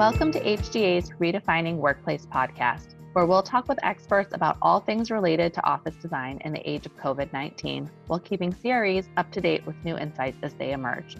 [0.00, 5.52] Welcome to HGA's Redefining Workplace podcast, where we'll talk with experts about all things related
[5.52, 9.66] to office design in the age of COVID 19 while keeping CREs up to date
[9.66, 11.18] with new insights as they emerge.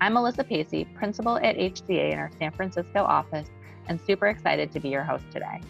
[0.00, 3.48] I'm Melissa Pacey, principal at HGA in our San Francisco office,
[3.88, 5.60] and super excited to be your host today.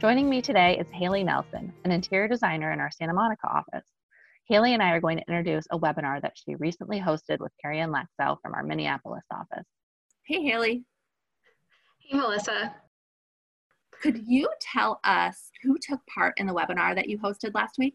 [0.00, 3.86] Joining me today is Haley Nelson, an interior designer in our Santa Monica office.
[4.48, 7.92] Haley and I are going to introduce a webinar that she recently hosted with Ariane
[7.92, 9.68] Laxo from our Minneapolis office.
[10.26, 10.84] Hey, Haley.
[12.12, 12.74] Hey, Melissa.
[14.02, 17.94] Could you tell us who took part in the webinar that you hosted last week?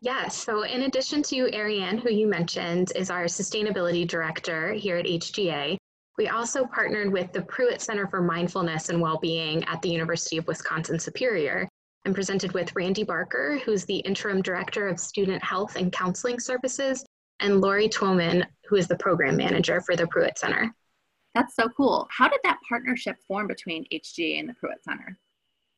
[0.00, 5.06] Yes, so in addition to Ariane, who you mentioned, is our sustainability director here at
[5.06, 5.76] HGA,
[6.16, 10.48] we also partnered with the Pruitt Center for Mindfulness and Wellbeing at the University of
[10.48, 11.68] Wisconsin Superior
[12.04, 17.04] and presented with Randy Barker, who's the interim director of student health and counseling services,
[17.38, 20.74] and Lori Twoman, who is the program manager for the Pruitt Center.
[21.34, 22.08] That's so cool.
[22.10, 25.18] How did that partnership form between HGA and the Pruitt Center?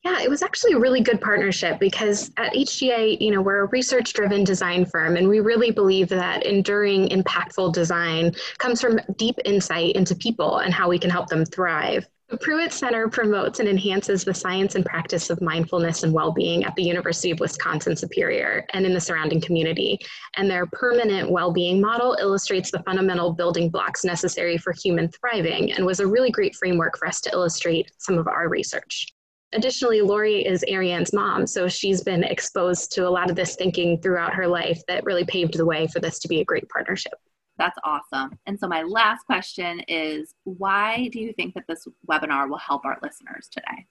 [0.02, 3.66] Yeah, it was actually a really good partnership because at HGA, you know, we're a
[3.66, 9.36] research driven design firm and we really believe that enduring, impactful design comes from deep
[9.44, 12.08] insight into people and how we can help them thrive.
[12.30, 16.62] The Pruitt Center promotes and enhances the science and practice of mindfulness and well being
[16.62, 19.98] at the University of Wisconsin Superior and in the surrounding community.
[20.36, 25.72] And their permanent well being model illustrates the fundamental building blocks necessary for human thriving
[25.72, 29.08] and was a really great framework for us to illustrate some of our research.
[29.52, 34.00] Additionally, Lori is Ariane's mom, so she's been exposed to a lot of this thinking
[34.00, 37.14] throughout her life that really paved the way for this to be a great partnership.
[37.60, 38.38] That's awesome.
[38.46, 42.86] And so, my last question is why do you think that this webinar will help
[42.86, 43.86] our listeners today?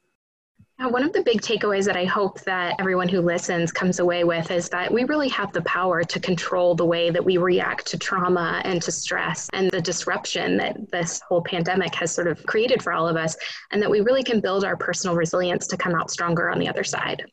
[0.79, 4.49] One of the big takeaways that I hope that everyone who listens comes away with
[4.49, 7.97] is that we really have the power to control the way that we react to
[7.97, 12.81] trauma and to stress and the disruption that this whole pandemic has sort of created
[12.81, 13.37] for all of us,
[13.69, 16.67] and that we really can build our personal resilience to come out stronger on the
[16.67, 17.23] other side.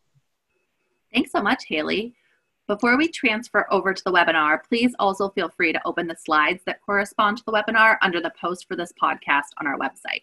[1.15, 2.15] Thanks so much, Haley.
[2.67, 6.65] Before we transfer over to the webinar, please also feel free to open the slides
[6.67, 10.23] that correspond to the webinar under the post for this podcast on our website.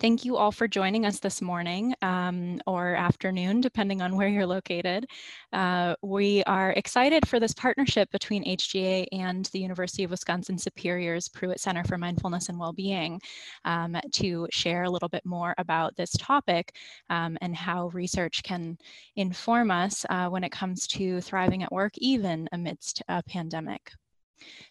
[0.00, 4.46] Thank you all for joining us this morning um, or afternoon, depending on where you're
[4.46, 5.06] located.
[5.52, 11.28] Uh, we are excited for this partnership between HGA and the University of Wisconsin Superior's
[11.28, 13.20] Pruitt Center for Mindfulness and Wellbeing
[13.64, 16.74] um, to share a little bit more about this topic
[17.10, 18.78] um, and how research can
[19.16, 23.92] inform us uh, when it comes to thriving at work, even amidst a pandemic.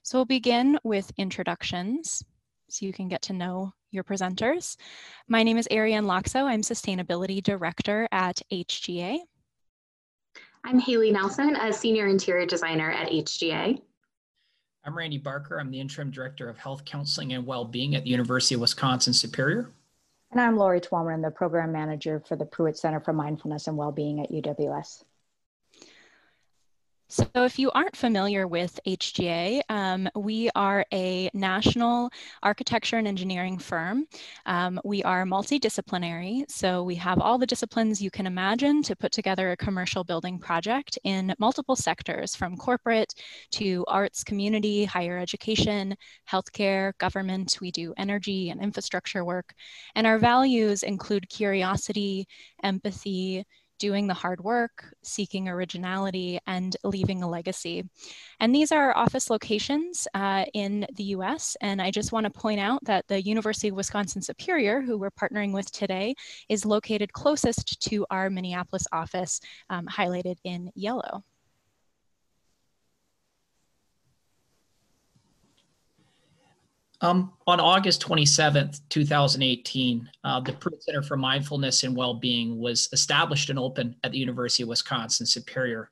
[0.03, 2.23] So we'll begin with introductions
[2.69, 4.77] so you can get to know your presenters.
[5.27, 6.43] My name is Ariane Laxo.
[6.43, 9.19] I'm Sustainability Director at HGA.
[10.63, 13.81] I'm Haley Nelson, a Senior Interior Designer at HGA.
[14.83, 15.59] I'm Randy Barker.
[15.59, 19.71] I'm the Interim Director of Health Counseling and Wellbeing at the University of Wisconsin Superior.
[20.31, 24.19] And I'm Lori Twalman, the Program Manager for the Pruitt Center for Mindfulness and Wellbeing
[24.21, 25.03] at UWS.
[27.09, 32.09] So, if you aren't familiar with HGA, um, we are a national
[32.43, 34.05] architecture and engineering firm.
[34.45, 39.13] Um, we are multidisciplinary, so we have all the disciplines you can imagine to put
[39.13, 43.13] together a commercial building project in multiple sectors from corporate
[43.51, 45.95] to arts, community, higher education,
[46.29, 47.57] healthcare, government.
[47.61, 49.53] We do energy and infrastructure work.
[49.95, 52.27] And our values include curiosity,
[52.63, 53.45] empathy,
[53.79, 57.83] doing the hard work, seeking originality, and leaving a legacy.
[58.39, 61.55] And these are office locations uh, in the US.
[61.61, 65.11] And I just want to point out that the University of Wisconsin Superior, who we're
[65.11, 66.15] partnering with today,
[66.49, 69.39] is located closest to our Minneapolis office,
[69.69, 71.23] um, highlighted in yellow.
[77.01, 83.51] Um, on August 27th, 2018, uh, the Pruitt Center for Mindfulness and Wellbeing was established
[83.51, 85.91] and opened at the University of Wisconsin Superior.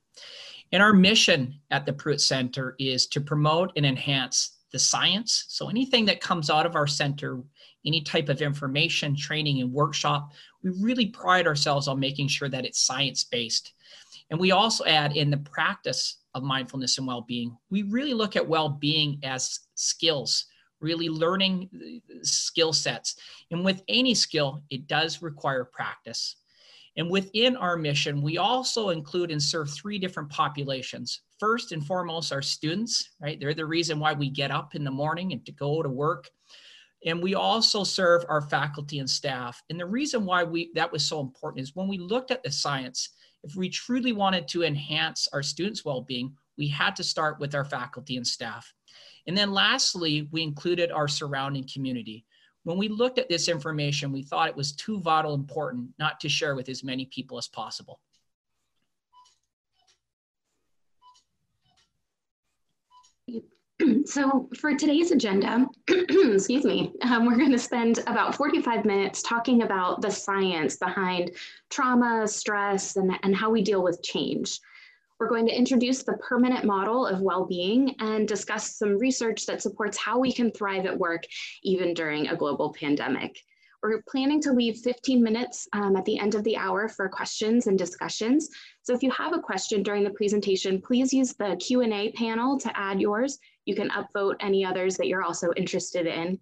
[0.71, 5.45] And our mission at the Pruitt Center is to promote and enhance the science.
[5.47, 7.39] So anything that comes out of our center,
[7.85, 10.33] any type of information, training, and workshop,
[10.63, 13.74] we really pride ourselves on making sure that it's science based.
[14.31, 17.56] And we also add in the practice of mindfulness and well being.
[17.69, 20.47] We really look at well being as skills
[20.85, 23.09] really learning uh, skill sets.
[23.51, 26.37] And with any skill, it does require practice.
[26.97, 31.21] And within our mission, we also include and serve three different populations.
[31.39, 33.37] First and foremost, our students, right?
[33.37, 36.29] They're the reason why we get up in the morning and to go to work.
[37.05, 39.61] And we also serve our faculty and staff.
[39.69, 42.51] And the reason why we that was so important is when we looked at the
[42.51, 43.09] science,
[43.43, 47.65] if we truly wanted to enhance our students' well-being, we had to start with our
[47.65, 48.73] faculty and staff.
[49.27, 52.25] And then lastly, we included our surrounding community.
[52.63, 56.30] When we looked at this information, we thought it was too vital important not to
[56.30, 58.00] share with as many people as possible.
[64.06, 69.63] So for today's agenda, excuse me, um, we're going to spend about 45 minutes talking
[69.63, 71.31] about the science behind
[71.69, 74.59] trauma, stress, and, and how we deal with change.
[75.19, 79.97] We're going to introduce the permanent model of well-being and discuss some research that supports
[79.97, 81.23] how we can thrive at work
[81.63, 83.39] even during a global pandemic.
[83.81, 87.67] We're planning to leave 15 minutes um, at the end of the hour for questions
[87.67, 88.50] and discussions.
[88.81, 92.77] So if you have a question during the presentation, please use the Q&A panel to
[92.77, 93.38] add yours.
[93.65, 96.39] You can upvote any others that you're also interested in.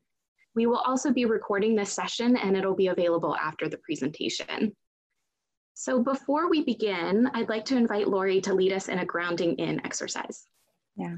[0.55, 4.75] We will also be recording this session and it'll be available after the presentation.
[5.73, 9.55] So before we begin, I'd like to invite Lori to lead us in a grounding
[9.55, 10.45] in exercise.
[10.95, 11.15] Yeah.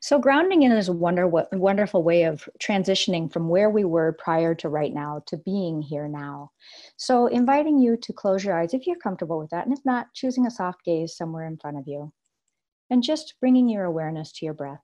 [0.00, 4.56] So grounding in is a wonder, wonderful way of transitioning from where we were prior
[4.56, 6.50] to right now to being here now.
[6.96, 9.66] So inviting you to close your eyes if you're comfortable with that.
[9.66, 12.12] And if not, choosing a soft gaze somewhere in front of you.
[12.90, 14.82] And just bringing your awareness to your breath.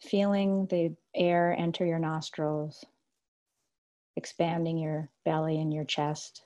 [0.00, 2.84] Feeling the air enter your nostrils,
[4.16, 6.42] expanding your belly and your chest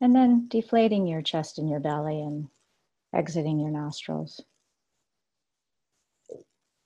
[0.00, 2.48] and then deflating your chest and your belly and
[3.14, 4.40] exiting your nostrils.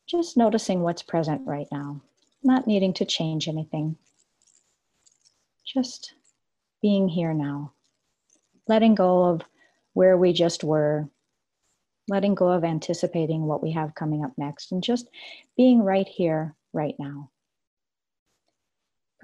[0.06, 2.02] Just noticing what's present right now,
[2.42, 3.96] not needing to change anything.
[5.64, 6.14] Just
[6.82, 7.72] being here now,
[8.68, 9.42] letting go of
[9.94, 11.08] where we just were,
[12.08, 15.08] letting go of anticipating what we have coming up next, and just
[15.56, 17.30] being right here, right now.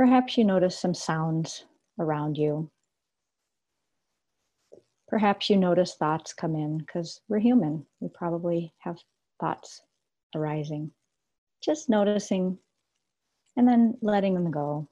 [0.00, 1.66] Perhaps you notice some sounds
[1.98, 2.70] around you,
[5.10, 7.84] Perhaps you notice thoughts come in because we're human.
[7.98, 8.96] We probably have
[9.40, 9.82] thoughts
[10.36, 10.92] arising.
[11.60, 12.56] Just noticing
[13.56, 14.88] and then letting them go.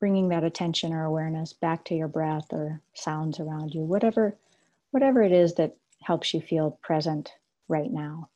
[0.00, 4.34] Bringing that attention or awareness back to your breath or sounds around you, whatever,
[4.90, 7.34] whatever it is that helps you feel present
[7.68, 8.30] right now.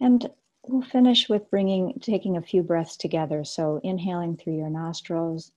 [0.00, 0.30] And
[0.66, 3.44] we'll finish with bringing, taking a few breaths together.
[3.44, 5.52] So inhaling through your nostrils,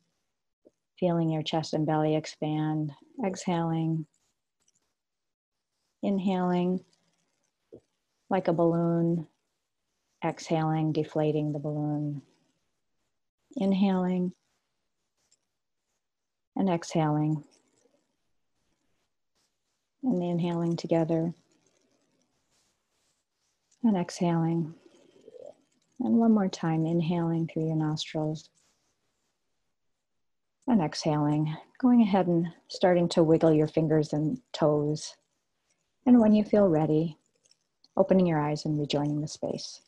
[0.99, 2.91] feeling your chest and belly expand,
[3.25, 4.05] exhaling,
[6.01, 6.83] inhaling
[8.29, 9.27] like a balloon,
[10.25, 12.21] exhaling, deflating the balloon,
[13.55, 14.33] inhaling
[16.55, 17.43] and exhaling,
[20.03, 21.33] and the inhaling together
[23.83, 24.73] and exhaling.
[25.99, 28.49] And one more time, inhaling through your nostrils
[30.67, 35.15] and exhaling, going ahead and starting to wiggle your fingers and toes.
[36.05, 37.17] And when you feel ready,
[37.95, 39.81] opening your eyes and rejoining the space.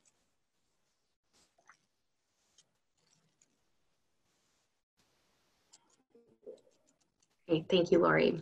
[7.47, 8.41] Great, thank you, Lori.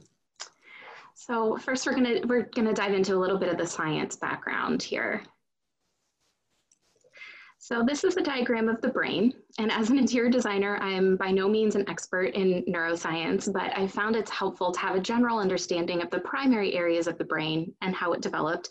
[1.13, 4.81] So first we're gonna, we're gonna dive into a little bit of the science background
[4.81, 5.23] here.
[7.63, 9.33] So this is a diagram of the brain.
[9.57, 13.87] And as an interior designer, I'm by no means an expert in neuroscience, but I
[13.87, 17.73] found it's helpful to have a general understanding of the primary areas of the brain
[17.79, 18.67] and how it developed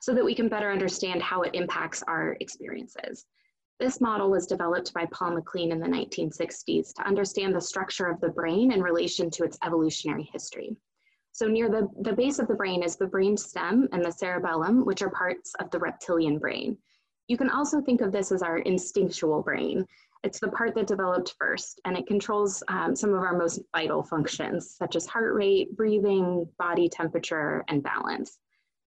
[0.00, 3.26] so that we can better understand how it impacts our experiences.
[3.80, 8.20] This model was developed by Paul MacLean in the 1960s to understand the structure of
[8.20, 10.76] the brain in relation to its evolutionary history.
[11.32, 14.84] So near the, the base of the brain is the brain stem and the cerebellum,
[14.84, 16.78] which are parts of the reptilian brain.
[17.28, 19.84] You can also think of this as our instinctual brain.
[20.22, 24.02] It's the part that developed first, and it controls um, some of our most vital
[24.02, 28.38] functions, such as heart rate, breathing, body temperature, and balance.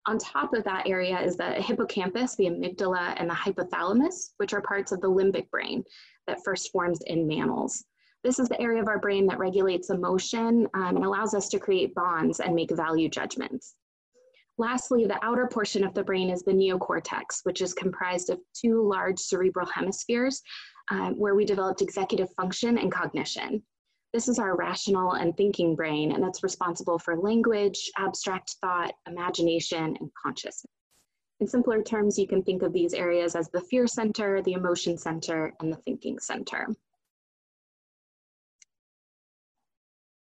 [0.06, 4.62] On top of that area is the hippocampus, the amygdala, and the hypothalamus, which are
[4.62, 5.84] parts of the limbic brain
[6.28, 7.86] that first forms in mammals.
[8.24, 11.60] This is the area of our brain that regulates emotion um, and allows us to
[11.60, 13.76] create bonds and make value judgments.
[14.58, 18.88] Lastly, the outer portion of the brain is the neocortex, which is comprised of two
[18.88, 20.42] large cerebral hemispheres
[20.92, 23.64] um, where we developed executive function and cognition.
[24.14, 29.98] This is our rational and thinking brain, and that's responsible for language, abstract thought, imagination,
[30.00, 30.68] and consciousness.
[31.40, 34.98] In simpler terms, you can think of these areas as the fear center, the emotion
[35.00, 36.68] center, and the thinking center.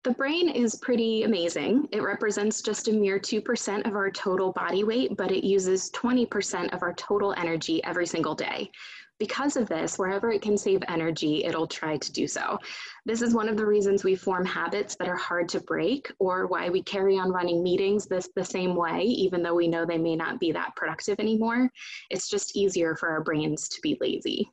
[0.07, 1.89] The brain is pretty amazing.
[1.91, 6.73] It represents just a mere 2% of our total body weight, but it uses 20%
[6.73, 8.71] of our total energy every single day.
[9.19, 12.57] Because of this, wherever it can save energy, it'll try to do so.
[13.05, 16.47] This is one of the reasons we form habits that are hard to break, or
[16.47, 19.99] why we carry on running meetings this the same way, even though we know they
[19.99, 21.69] may not be that productive anymore.
[22.11, 24.49] It's just easier for our brains to be lazy.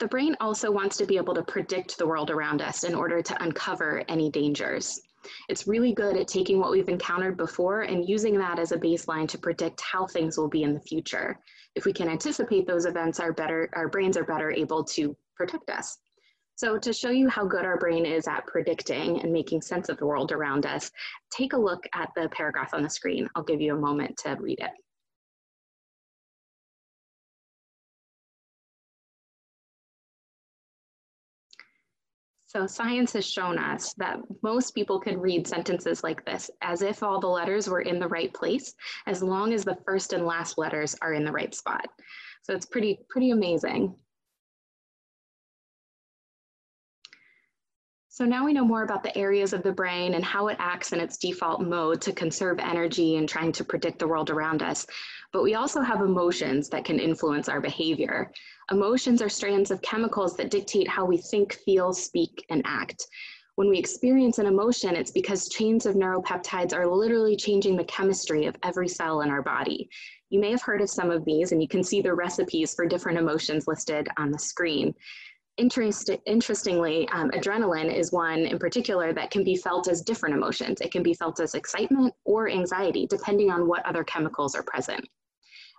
[0.00, 3.20] The brain also wants to be able to predict the world around us in order
[3.20, 4.98] to uncover any dangers.
[5.50, 9.28] It's really good at taking what we've encountered before and using that as a baseline
[9.28, 11.38] to predict how things will be in the future.
[11.74, 15.68] If we can anticipate those events, our, better, our brains are better able to protect
[15.68, 15.98] us.
[16.56, 19.98] So to show you how good our brain is at predicting and making sense of
[19.98, 20.90] the world around us,
[21.30, 23.28] take a look at the paragraph on the screen.
[23.34, 24.70] I'll give you a moment to read it.
[32.50, 37.00] So science has shown us that most people can read sentences like this as if
[37.00, 38.74] all the letters were in the right place,
[39.06, 41.86] as long as the first and last letters are in the right spot.
[42.42, 43.94] So it's pretty, pretty amazing.
[48.20, 50.92] So now we know more about the areas of the brain and how it acts
[50.92, 54.86] in its default mode to conserve energy and trying to predict the world around us.
[55.32, 58.30] But we also have emotions that can influence our behavior.
[58.70, 63.06] Emotions are strands of chemicals that dictate how we think, feel, speak, and act.
[63.54, 68.44] When we experience an emotion, it's because chains of neuropeptides are literally changing the chemistry
[68.44, 69.88] of every cell in our body.
[70.28, 72.86] You may have heard of some of these, and you can see the recipes for
[72.86, 74.94] different emotions listed on the screen.
[75.60, 80.80] Interest, interestingly, um, adrenaline is one in particular that can be felt as different emotions.
[80.80, 85.06] It can be felt as excitement or anxiety, depending on what other chemicals are present.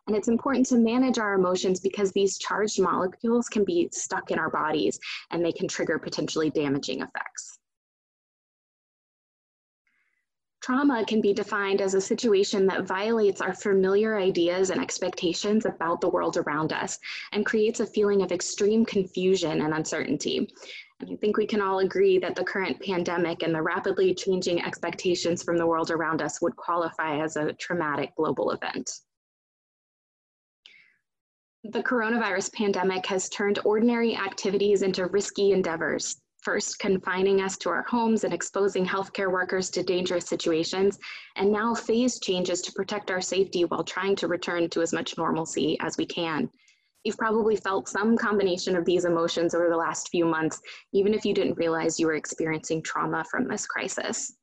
[0.05, 4.37] And it's important to manage our emotions because these charged molecules can be stuck in
[4.37, 4.99] our bodies
[5.31, 7.57] and they can trigger potentially damaging effects.
[10.71, 15.99] Trauma can be defined as a situation that violates our familiar ideas and expectations about
[15.99, 16.97] the world around us
[17.33, 20.49] and creates a feeling of extreme confusion and uncertainty.
[21.01, 24.63] And I think we can all agree that the current pandemic and the rapidly changing
[24.63, 28.89] expectations from the world around us would qualify as a traumatic global event.
[31.65, 37.83] The coronavirus pandemic has turned ordinary activities into risky endeavors first confining us to our
[37.83, 40.99] homes and exposing healthcare workers to dangerous situations,
[41.35, 45.17] and now phase changes to protect our safety while trying to return to as much
[45.17, 46.49] normalcy as we can.
[47.03, 50.61] You've probably felt some combination of these emotions over the last few months,
[50.93, 54.35] even if you didn't realize you were experiencing trauma from this crisis.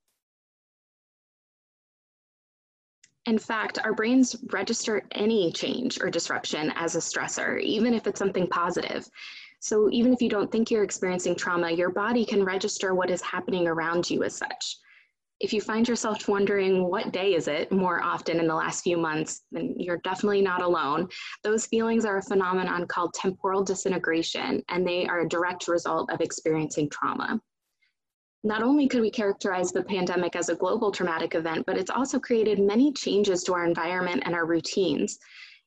[3.27, 8.19] In fact, our brains register any change or disruption as a stressor, even if it's
[8.19, 9.07] something positive.
[9.61, 13.21] So even if you don't think you're experiencing trauma, your body can register what is
[13.23, 14.77] happening around you as such.
[15.41, 18.97] If you find yourself wondering what day is it more often in the last few
[18.97, 21.09] months, then you're definitely not alone.
[21.45, 26.21] Those feelings are a phenomenon called temporal disintegration, and they are a direct result of
[26.21, 27.41] experiencing trauma.
[28.45, 32.19] Not only could we characterize the pandemic as a global traumatic event, but it's also
[32.19, 35.19] created many changes to our environment and our routines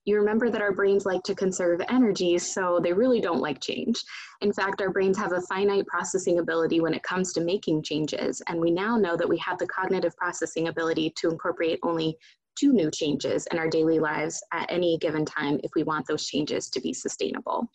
[0.05, 4.03] you remember that our brains like to conserve energy, so they really don't like change.
[4.41, 8.41] In fact, our brains have a finite processing ability when it comes to making changes,
[8.47, 12.17] and we now know that we have the cognitive processing ability to incorporate only
[12.59, 16.25] two new changes in our daily lives at any given time if we want those
[16.25, 17.69] changes to be sustainable.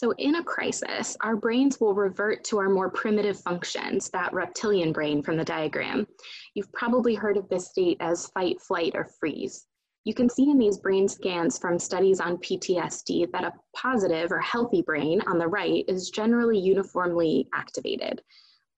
[0.00, 4.94] So in a crisis, our brains will revert to our more primitive functions, that reptilian
[4.94, 6.06] brain from the diagram.
[6.54, 9.66] You've probably heard of this state as fight, flight, or freeze.
[10.04, 14.38] You can see in these brain scans from studies on PTSD that a positive or
[14.38, 18.22] healthy brain on the right is generally uniformly activated.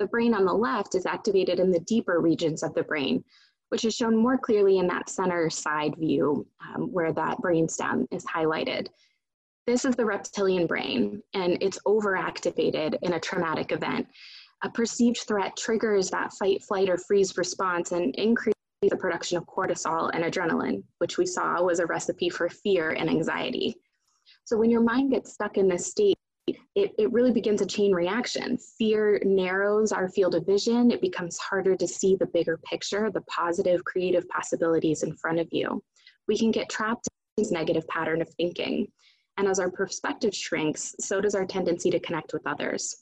[0.01, 3.23] The brain on the left is activated in the deeper regions of the brain,
[3.69, 8.25] which is shown more clearly in that center side view um, where that brainstem is
[8.25, 8.89] highlighted.
[9.65, 14.09] This is the reptilian brain, and it's overactivated in a traumatic event.
[14.65, 19.47] A perceived threat triggers that fight, flight, or freeze response and increases the production of
[19.47, 23.77] cortisol and adrenaline, which we saw was a recipe for fear and anxiety.
[24.45, 26.17] So when your mind gets stuck in this state,
[26.49, 28.59] it, it really begins a chain reaction.
[28.79, 30.91] Fear narrows our field of vision.
[30.91, 35.47] It becomes harder to see the bigger picture, the positive, creative possibilities in front of
[35.53, 35.85] you.
[36.27, 38.89] We can get trapped in this negative pattern of thinking.
[39.37, 42.95] And as our perspective shrinks, so does our tendency to connect with others.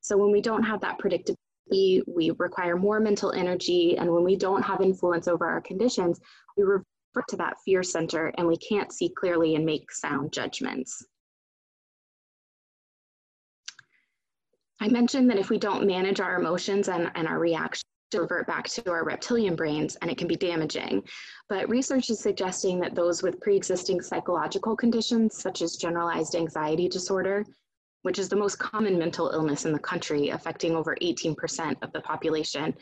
[0.00, 3.96] So when we don't have that predictability, we require more mental energy.
[3.96, 6.20] And when we don't have influence over our conditions,
[6.56, 6.84] we revert
[7.28, 11.04] to that fear center and we can't see clearly and make sound judgments.
[14.80, 17.84] I mentioned that if we don't manage our emotions and, and our reactions,
[18.14, 21.02] revert back to our reptilian brains and it can be damaging.
[21.48, 27.44] But research is suggesting that those with pre-existing psychological conditions such as generalized anxiety disorder,
[28.02, 32.00] which is the most common mental illness in the country affecting over 18% of the
[32.00, 32.74] population,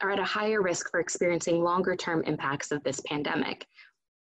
[0.00, 3.66] are at a higher risk for experiencing longer term impacts of this pandemic.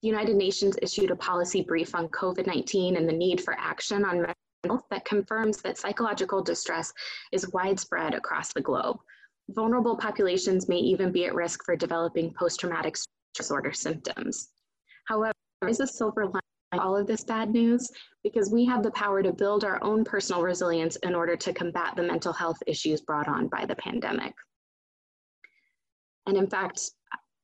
[0.02, 4.16] The United Nations issued a policy brief on COVID-19 and the need for action on
[4.16, 6.92] mental health that confirms that psychological distress
[7.33, 8.99] is widespread across the globe.
[9.54, 12.97] Vulnerable populations may even be at risk for developing post-traumatic
[13.35, 14.50] disorder symptoms.
[15.07, 16.40] However, there is a silver lining
[16.78, 17.90] all of this bad news
[18.23, 21.95] because we have the power to build our own personal resilience in order to combat
[21.97, 24.33] the mental health issues brought on by the pandemic.
[26.26, 26.90] And in fact,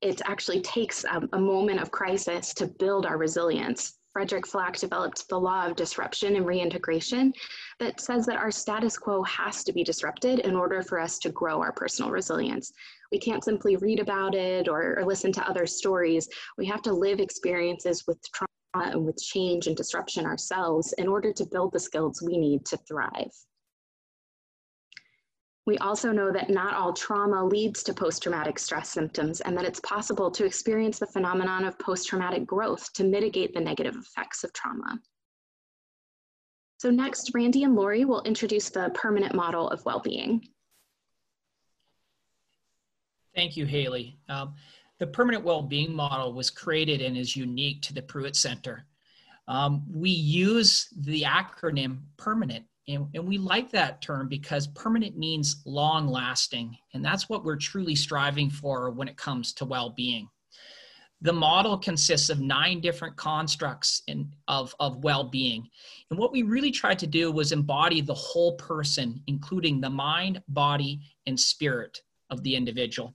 [0.00, 3.98] it actually takes a, a moment of crisis to build our resilience.
[4.16, 7.34] Frederic Flach developed the law of disruption and reintegration
[7.78, 11.28] that says that our status quo has to be disrupted in order for us to
[11.28, 12.72] grow our personal resilience.
[13.12, 16.30] We can't simply read about it or, or listen to other stories.
[16.56, 21.30] We have to live experiences with trauma and with change and disruption ourselves in order
[21.34, 23.32] to build the skills we need to thrive.
[25.66, 29.80] We also know that not all trauma leads to post-traumatic stress symptoms and that it's
[29.80, 35.00] possible to experience the phenomenon of post-traumatic growth to mitigate the negative effects of trauma.
[36.78, 40.46] So next, Randy and Lori will introduce the permanent model of well-being.
[43.34, 44.18] Thank you, Haley.
[44.28, 44.54] Um,
[44.98, 48.86] the permanent well-being model was created and is unique to the Pruitt Center.
[49.48, 55.62] Um, we use the acronym permanent and, and we like that term because permanent means
[55.64, 56.76] long lasting.
[56.94, 60.28] And that's what we're truly striving for when it comes to well being.
[61.22, 65.68] The model consists of nine different constructs in, of, of well being.
[66.10, 70.42] And what we really tried to do was embody the whole person, including the mind,
[70.48, 73.14] body, and spirit of the individual.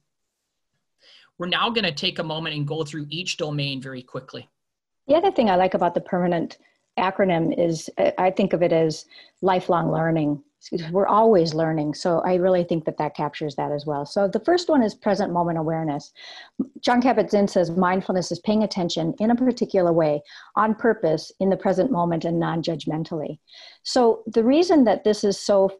[1.38, 4.50] We're now going to take a moment and go through each domain very quickly.
[5.08, 6.58] The other thing I like about the permanent
[7.00, 9.06] acronym is I think of it as
[9.42, 10.44] lifelong learning.
[10.92, 11.96] We're always learning.
[11.96, 14.06] So I really think that that captures that as well.
[14.06, 16.12] So the first one is present moment awareness.
[16.82, 20.22] Jon Kabat-Zinn says mindfulness is paying attention in a particular way
[20.56, 23.40] on purpose in the present moment and non-judgmentally.
[23.82, 25.72] So the reason that this is so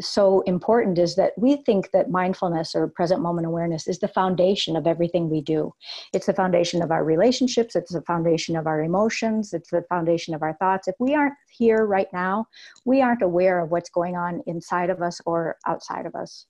[0.00, 4.76] so important is that we think that mindfulness or present moment awareness is the foundation
[4.76, 5.72] of everything we do.
[6.12, 10.34] It's the foundation of our relationships, it's the foundation of our emotions, it's the foundation
[10.34, 10.88] of our thoughts.
[10.88, 12.46] If we aren't here right now,
[12.84, 16.46] we aren't aware of what's going on inside of us or outside of us.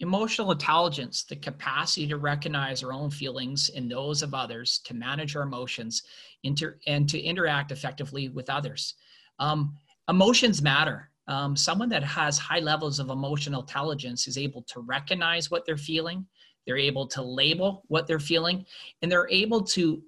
[0.00, 5.36] Emotional intelligence, the capacity to recognize our own feelings and those of others, to manage
[5.36, 6.02] our emotions,
[6.42, 8.94] inter- and to interact effectively with others.
[9.38, 9.76] Um,
[10.08, 11.10] emotions matter.
[11.26, 15.76] Um, someone that has high levels of emotional intelligence is able to recognize what they're
[15.76, 16.26] feeling,
[16.66, 18.64] they're able to label what they're feeling,
[19.02, 20.02] and they're able to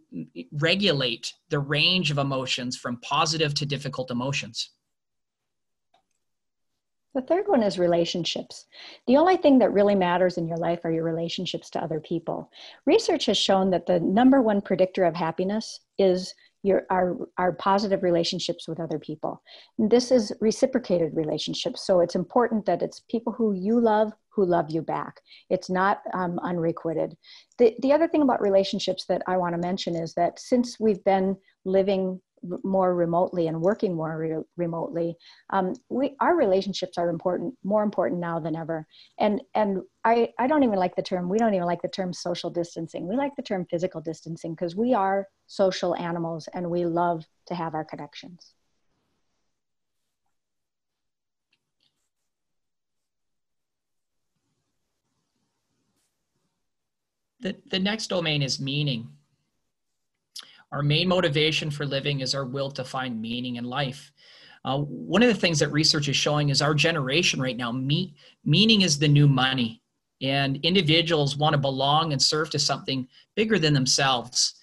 [0.52, 4.70] regulate the range of emotions from positive to difficult emotions.
[7.14, 8.66] The third one is relationships.
[9.06, 12.50] The only thing that really matters in your life are your relationships to other people.
[12.84, 16.34] Research has shown that the number one predictor of happiness is
[16.66, 19.42] your our our positive relationships with other people.
[19.78, 21.86] This is reciprocated relationships.
[21.86, 25.20] So it's important that it's people who you love who love you back.
[25.48, 27.16] It's not um, unrequited.
[27.56, 31.02] The, the other thing about relationships that i want to mention is that since we've
[31.04, 32.20] been living
[32.62, 35.16] more remotely and working more re- remotely
[35.50, 38.86] um, we our relationships are important more important now than ever.
[39.18, 42.12] And and I, I don't even like the term we don't even like the term
[42.12, 43.08] social distancing.
[43.08, 47.54] We like the term physical distancing because we are social animals and we love to
[47.54, 48.52] have our connections.
[57.40, 59.15] The, the next domain is meaning
[60.72, 64.12] our main motivation for living is our will to find meaning in life.
[64.64, 68.14] Uh, one of the things that research is showing is our generation right now, me,
[68.44, 69.80] meaning is the new money.
[70.22, 74.54] And individuals want to belong and serve to something bigger than themselves.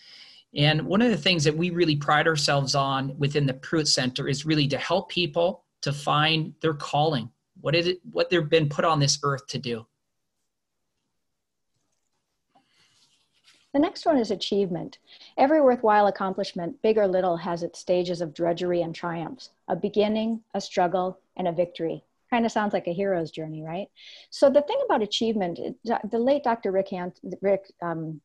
[0.55, 4.27] And one of the things that we really pride ourselves on within the Pruitt Center
[4.27, 7.29] is really to help people to find their calling,
[7.61, 9.85] what is it, what they've been put on this earth to do.
[13.73, 14.99] The next one is achievement.
[15.35, 20.43] Every worthwhile accomplishment, big or little, has its stages of drudgery and triumphs, a beginning,
[20.53, 22.03] a struggle, and a victory.
[22.29, 23.87] Kind of sounds like a hero's journey, right?
[24.29, 26.71] So the thing about achievement, the late Dr.
[26.71, 26.89] Rick,
[27.41, 28.21] Rick um,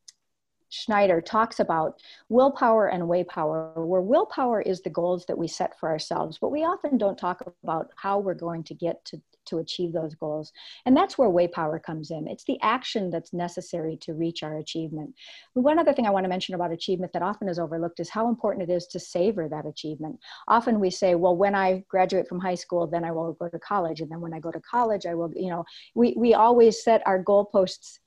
[0.69, 5.79] Snyder talks about willpower and way power, where willpower is the goals that we set
[5.79, 9.57] for ourselves, but we often don't talk about how we're going to get to, to
[9.57, 10.53] achieve those goals.
[10.85, 12.27] And that's where way power comes in.
[12.27, 15.15] It's the action that's necessary to reach our achievement.
[15.53, 18.29] One other thing I want to mention about achievement that often is overlooked is how
[18.29, 20.19] important it is to savor that achievement.
[20.47, 23.59] Often we say, well, when I graduate from high school, then I will go to
[23.59, 24.01] college.
[24.01, 27.01] And then when I go to college, I will, you know, we, we always set
[27.07, 27.97] our goalposts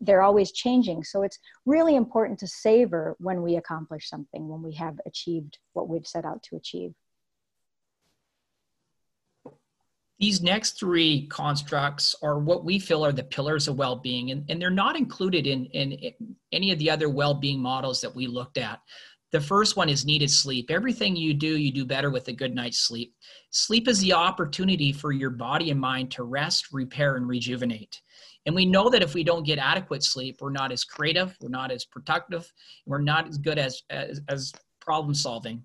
[0.00, 1.04] they're always changing.
[1.04, 5.88] So it's really important to savor when we accomplish something, when we have achieved what
[5.88, 6.94] we've set out to achieve.
[10.18, 14.60] These next three constructs are what we feel are the pillars of well-being, and, and
[14.60, 18.58] they're not included in, in, in any of the other well-being models that we looked
[18.58, 18.80] at.
[19.30, 20.70] The first one is needed sleep.
[20.70, 23.14] Everything you do, you do better with a good night's sleep.
[23.50, 28.00] Sleep is the opportunity for your body and mind to rest, repair, and rejuvenate.
[28.48, 31.50] And we know that if we don't get adequate sleep, we're not as creative, we're
[31.50, 32.50] not as productive,
[32.86, 35.62] we're not as good as, as, as problem solving.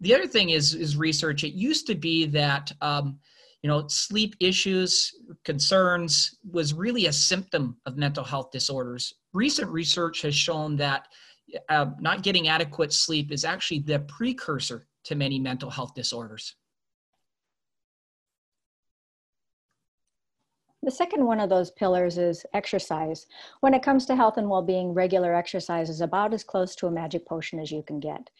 [0.00, 1.44] The other thing is, is research.
[1.44, 3.18] It used to be that um,
[3.62, 5.12] you know sleep issues,
[5.44, 9.12] concerns was really a symptom of mental health disorders.
[9.34, 11.06] Recent research has shown that
[11.68, 16.56] uh, not getting adequate sleep is actually the precursor to many mental health disorders.
[20.82, 23.26] The second one of those pillars is exercise.
[23.60, 26.90] When it comes to health and well-being, regular exercise is about as close to a
[26.90, 28.30] magic potion as you can get.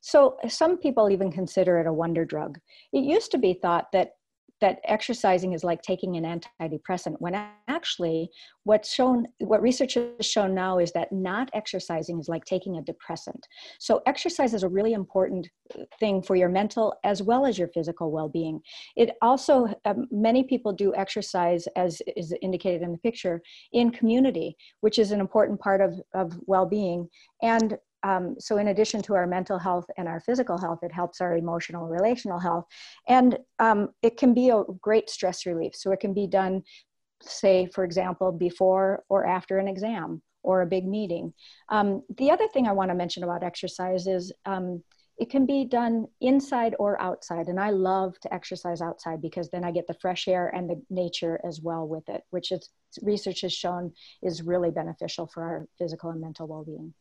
[0.00, 2.58] So some people even consider it a wonder drug.
[2.92, 4.14] It used to be thought that
[4.60, 7.34] that exercising is like taking an antidepressant when
[7.68, 8.30] actually
[8.64, 12.82] what's shown what research has shown now is that not exercising is like taking a
[12.82, 13.46] depressant.
[13.78, 15.48] So exercise is a really important
[15.98, 18.60] thing for your mental as well as your physical well-being.
[18.96, 23.40] It also um, many people do exercise as is indicated in the picture
[23.72, 27.08] in community which is an important part of, of well-being.
[27.42, 31.20] And um, so in addition to our mental health and our physical health, it helps
[31.20, 32.66] our emotional relational health.
[33.08, 35.74] And um, it can be a great stress relief.
[35.74, 36.62] So it can be done,
[37.22, 41.32] say, for example, before or after an exam or a big meeting.
[41.68, 44.82] Um, the other thing I want to mention about exercise is um,
[45.18, 47.48] it can be done inside or outside.
[47.48, 50.82] And I love to exercise outside because then I get the fresh air and the
[50.88, 52.70] nature as well with it, which is
[53.02, 56.94] research has shown is really beneficial for our physical and mental well-being.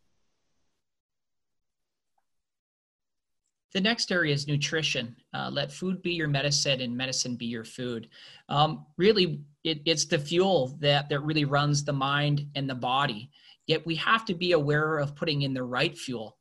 [3.74, 5.16] The next area is nutrition.
[5.34, 8.10] Uh, let food be your medicine and medicine be your food.
[8.48, 13.30] Um, really, it, it's the fuel that, that really runs the mind and the body.
[13.68, 16.38] Yet we have to be aware of putting in the right fuel.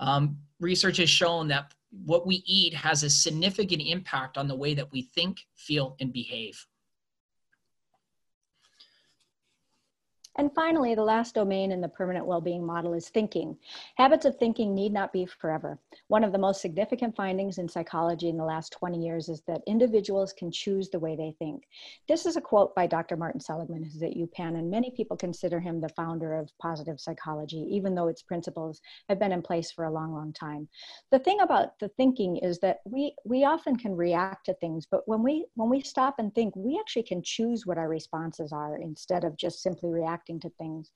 [0.00, 1.72] Um, research has shown that
[2.04, 6.12] what we eat has a significant impact on the way that we think, feel, and
[6.12, 6.66] behave.
[10.38, 13.54] And finally, the last domain in the permanent well-being model is thinking.
[13.96, 15.78] Habits of thinking need not be forever.
[16.08, 19.60] One of the most significant findings in psychology in the last 20 years is that
[19.66, 21.64] individuals can choose the way they think.
[22.08, 23.14] This is a quote by Dr.
[23.14, 27.68] Martin Seligman, who's at UPenn, and many people consider him the founder of positive psychology,
[27.70, 30.66] even though its principles have been in place for a long, long time.
[31.10, 35.06] The thing about the thinking is that we, we often can react to things, but
[35.06, 38.78] when we, when we stop and think, we actually can choose what our responses are
[38.78, 40.90] instead of just simply reacting reacting to things.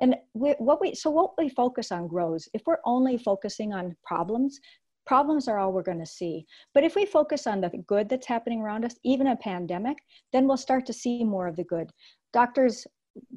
[0.00, 2.48] And we, what we, so what we focus on grows.
[2.54, 4.58] If we're only focusing on problems,
[5.06, 6.44] problems are all we're going to see.
[6.74, 9.98] But if we focus on the good that's happening around us, even a pandemic,
[10.32, 11.90] then we'll start to see more of the good.
[12.32, 12.86] Doctors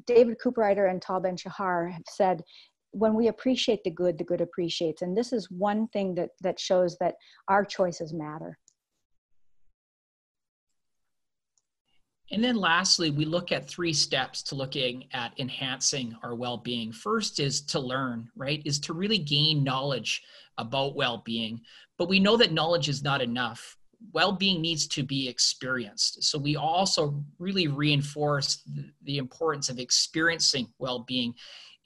[0.06, 2.42] David Cooperrider and Tal Ben Shahar have said,
[2.92, 5.02] when we appreciate the good, the good appreciates.
[5.02, 7.16] And this is one thing that, that shows that
[7.48, 8.56] our choices matter.
[12.30, 16.90] And then lastly, we look at three steps to looking at enhancing our well-being.
[16.90, 18.62] First is to learn, right?
[18.64, 20.22] Is to really gain knowledge
[20.56, 21.60] about well-being.
[21.98, 23.76] But we know that knowledge is not enough.
[24.12, 26.24] Well-being needs to be experienced.
[26.24, 28.62] So we also really reinforce
[29.02, 31.34] the importance of experiencing well-being.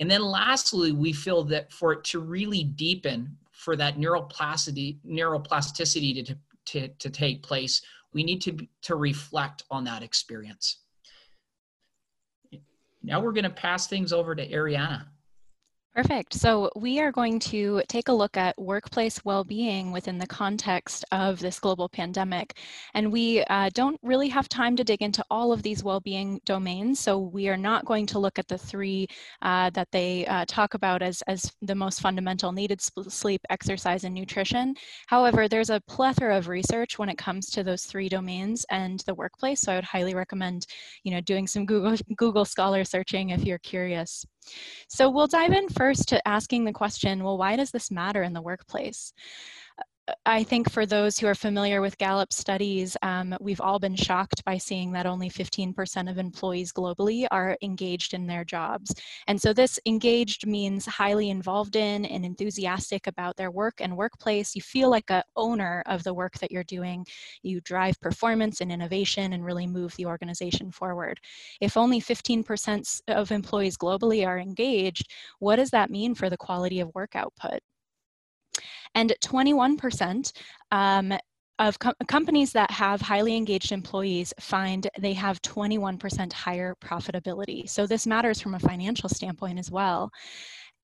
[0.00, 6.24] And then lastly, we feel that for it to really deepen, for that neuroplasticity, neuroplasticity
[6.24, 10.78] to, to, to take place, we need to, to reflect on that experience.
[13.02, 15.06] Now we're going to pass things over to Ariane.
[15.98, 16.34] Perfect.
[16.34, 21.40] So we are going to take a look at workplace well-being within the context of
[21.40, 22.56] this global pandemic.
[22.94, 27.00] And we uh, don't really have time to dig into all of these well-being domains.
[27.00, 29.08] So we are not going to look at the three
[29.42, 34.14] uh, that they uh, talk about as, as the most fundamental needed sleep, exercise, and
[34.14, 34.76] nutrition.
[35.08, 39.16] However, there's a plethora of research when it comes to those three domains and the
[39.16, 39.62] workplace.
[39.62, 40.64] So I would highly recommend,
[41.02, 44.24] you know, doing some Google, Google Scholar searching if you're curious.
[44.88, 48.32] So we'll dive in first to asking the question, well, why does this matter in
[48.32, 49.12] the workplace?
[50.24, 54.44] I think for those who are familiar with Gallup studies, um, we've all been shocked
[54.44, 58.94] by seeing that only 15% of employees globally are engaged in their jobs.
[59.26, 64.54] And so this engaged means highly involved in and enthusiastic about their work and workplace.
[64.54, 67.04] You feel like a owner of the work that you're doing.
[67.42, 71.20] You drive performance and innovation and really move the organization forward.
[71.60, 76.80] If only 15% of employees globally are engaged, what does that mean for the quality
[76.80, 77.60] of work output?
[78.94, 80.32] And 21%
[80.70, 81.12] um,
[81.58, 87.68] of com companies that have highly engaged employees find they have 21% higher profitability.
[87.68, 90.10] So this matters from a financial standpoint as well.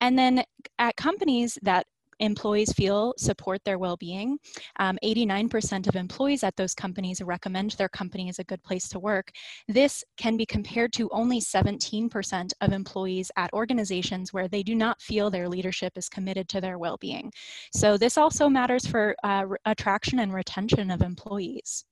[0.01, 0.43] And then
[0.77, 1.85] at companies that
[2.19, 4.37] employees feel support their well-being.
[4.79, 8.99] 89% um, of employees at those companies recommend their company is a good place to
[8.99, 9.31] work.
[9.67, 15.01] This can be compared to only 17% of employees at organizations where they do not
[15.01, 17.31] feel their leadership is committed to their well-being.
[17.73, 21.85] So this also matters for uh, attraction and retention of employees.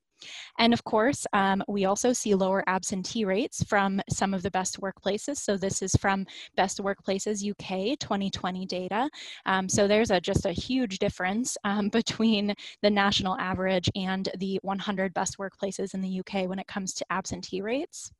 [0.59, 4.79] And of course, um, we also see lower absentee rates from some of the best
[4.81, 5.37] workplaces.
[5.37, 9.09] So this is from Best Workplaces UK 2020 data.
[9.45, 14.59] Um, so there's a, just a huge difference um, between the national average and the
[14.63, 18.11] 100 best workplaces in the UK when it comes to absentee rates.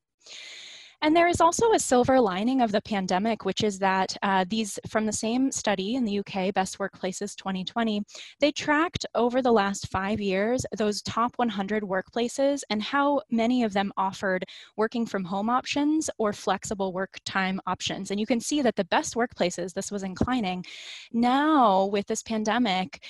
[1.04, 4.80] And there is also a silver lining of the pandemic, which is that uh, these,
[4.88, 8.02] from the same study in the UK, Best Workplaces 2020,
[8.40, 13.74] they tracked over the last five years those top 100 workplaces and how many of
[13.74, 14.46] them offered
[14.78, 18.10] working from home options or flexible work time options.
[18.10, 20.64] And you can see that the best workplaces, this was inclining.
[21.12, 23.04] Now, with this pandemic,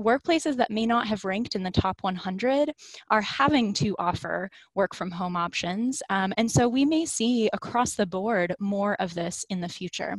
[0.00, 2.72] workplaces that may not have ranked in the top 100
[3.10, 6.02] are having to offer work from home options.
[6.10, 10.16] Um, and so we may see across the board more of this in the future.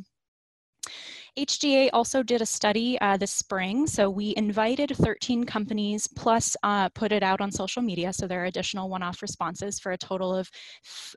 [1.39, 3.87] HGA also did a study uh, this spring.
[3.87, 8.11] So we invited 13 companies plus uh, put it out on social media.
[8.11, 10.49] So there are additional one-off responses for a total of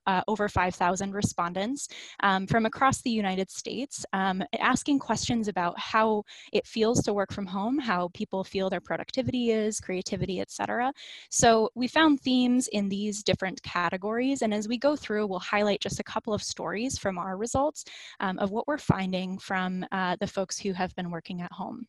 [0.06, 1.88] uh, over 5,000 respondents
[2.22, 6.22] um, from across the United States, um, asking questions about how
[6.52, 10.92] it feels to work from home, how people feel their productivity is, creativity, etc.
[11.30, 14.42] So we found themes in these different categories.
[14.42, 17.84] And as we go through, we'll highlight just a couple of stories from our results
[18.20, 21.52] um, of what we're finding from uh, uh, the folks who have been working at
[21.52, 21.86] home.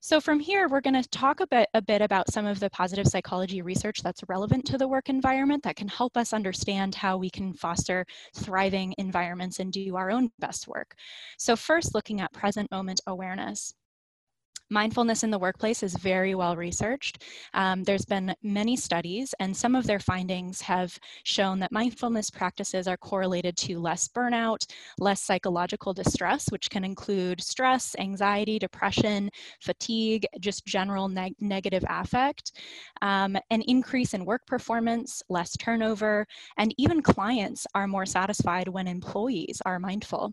[0.00, 2.68] So from here, we're going to talk a bit, a bit about some of the
[2.70, 7.16] positive psychology research that's relevant to the work environment that can help us understand how
[7.16, 10.96] we can foster thriving environments and do our own best work.
[11.38, 13.74] So first, looking at present moment awareness.
[14.72, 17.24] Mindfulness in the workplace is very well researched.
[17.52, 22.88] Um, there's been many studies, and some of their findings have shown that mindfulness practices
[22.88, 24.64] are correlated to less burnout,
[24.98, 29.28] less psychological distress, which can include stress, anxiety, depression,
[29.60, 32.52] fatigue, just general neg negative affect,
[33.02, 38.88] um, an increase in work performance, less turnover, and even clients are more satisfied when
[38.88, 40.32] employees are mindful.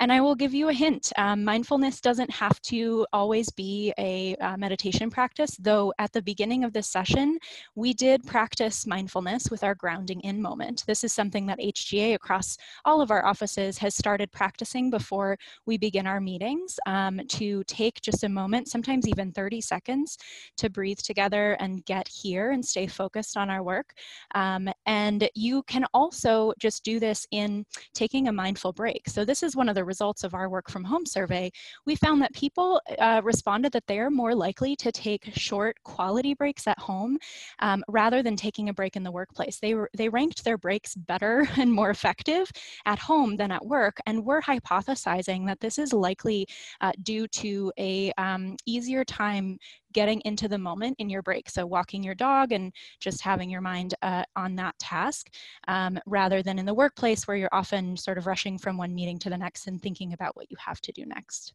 [0.00, 4.36] And I will give you a hint um, mindfulness doesn't have to always be a
[4.36, 7.38] uh, meditation practice, though at the beginning of this session,
[7.74, 10.84] we did practice mindfulness with our grounding in moment.
[10.86, 15.78] This is something that HGA across all of our offices has started practicing before we
[15.78, 20.18] begin our meetings um, to take just a moment, sometimes even 30 seconds,
[20.56, 23.94] to breathe together and get here and stay focused on our work.
[24.34, 29.08] Um, and you can also just do this in taking a mindful break.
[29.08, 31.50] So this is one of the results of our work from home survey.
[31.86, 36.34] We found that people uh, respond responded that they're more likely to take short quality
[36.34, 37.16] breaks at home
[37.60, 39.60] um, rather than taking a break in the workplace.
[39.60, 42.50] They, they ranked their breaks better and more effective
[42.84, 46.48] at home than at work, and we're hypothesizing that this is likely
[46.80, 49.56] uh, due to a um, easier time
[49.92, 51.48] getting into the moment in your break.
[51.48, 55.28] So walking your dog and just having your mind uh, on that task
[55.68, 59.20] um, rather than in the workplace where you're often sort of rushing from one meeting
[59.20, 61.54] to the next and thinking about what you have to do next.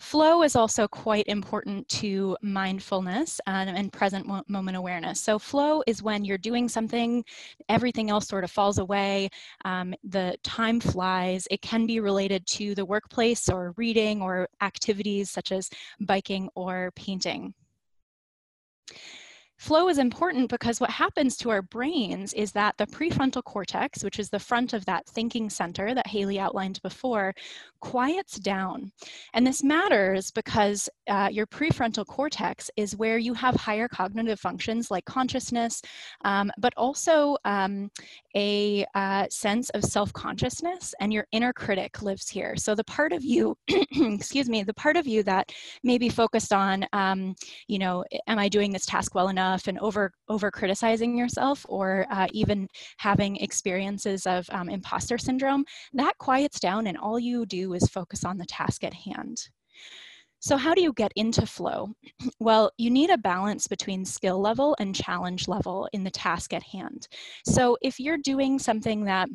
[0.00, 5.20] Flow is also quite important to mindfulness and, and present mo moment awareness.
[5.20, 7.22] So flow is when you're doing something,
[7.68, 9.28] everything else sort of falls away,
[9.66, 11.46] um, the time flies.
[11.50, 15.68] It can be related to the workplace or reading or activities such as
[16.00, 17.52] biking or painting.
[19.60, 24.18] Flow is important because what happens to our brains is that the prefrontal cortex, which
[24.18, 27.34] is the front of that thinking center that Haley outlined before,
[27.80, 28.90] quiets down.
[29.34, 34.90] And this matters because uh, your prefrontal cortex is where you have higher cognitive functions
[34.90, 35.82] like consciousness,
[36.24, 37.90] um, but also um,
[38.34, 42.56] a uh, sense of self consciousness, and your inner critic lives here.
[42.56, 46.52] So the part of you, excuse me, the part of you that may be focused
[46.54, 47.34] on, um,
[47.68, 49.49] you know, am I doing this task well enough?
[49.50, 55.64] Enough and over over criticizing yourself or uh, even having experiences of um, imposter syndrome
[55.92, 59.48] that quiets down and all you do is focus on the task at hand.
[60.38, 61.88] So how do you get into flow?
[62.38, 66.62] Well you need a balance between skill level and challenge level in the task at
[66.62, 67.08] hand.
[67.44, 69.28] So if you're doing something that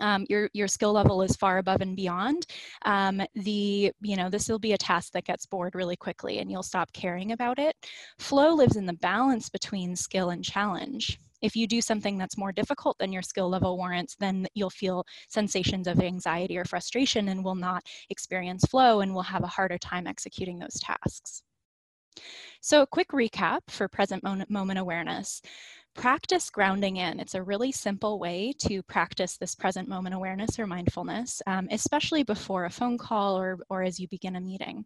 [0.00, 2.46] um, your your skill level is far above and beyond
[2.84, 6.50] um, the you know this will be a task that gets bored really quickly and
[6.50, 7.74] you'll stop caring about it.
[8.18, 11.18] Flow lives in the balance between skill and challenge.
[11.40, 15.04] If you do something that's more difficult than your skill level warrants then you'll feel
[15.28, 19.78] sensations of anxiety or frustration and will not experience flow and will have a harder
[19.78, 21.42] time executing those tasks.
[22.60, 25.40] So a quick recap for present moment awareness
[25.98, 27.18] practice grounding in.
[27.18, 32.22] It's a really simple way to practice this present moment awareness or mindfulness, um, especially
[32.22, 34.84] before a phone call or, or as you begin a meeting.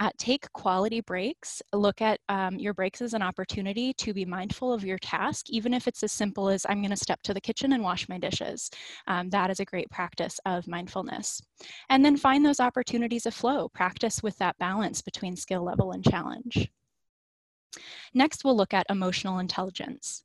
[0.00, 1.60] Uh, take quality breaks.
[1.74, 5.74] Look at um, your breaks as an opportunity to be mindful of your task, even
[5.74, 8.16] if it's as simple as I'm going to step to the kitchen and wash my
[8.16, 8.70] dishes.
[9.08, 11.42] Um, that is a great practice of mindfulness.
[11.90, 13.68] And then find those opportunities of flow.
[13.68, 16.70] Practice with that balance between skill level and challenge.
[18.14, 20.24] Next, we'll look at emotional intelligence.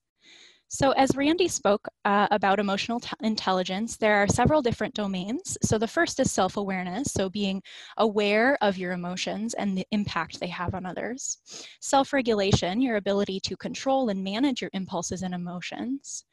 [0.68, 5.58] So as Randy spoke uh, about emotional intelligence, there are several different domains.
[5.62, 7.62] So the first is self-awareness, so being
[7.98, 11.38] aware of your emotions and the impact they have on others.
[11.82, 16.26] Self-regulation, your ability to control and manage your impulses and emotions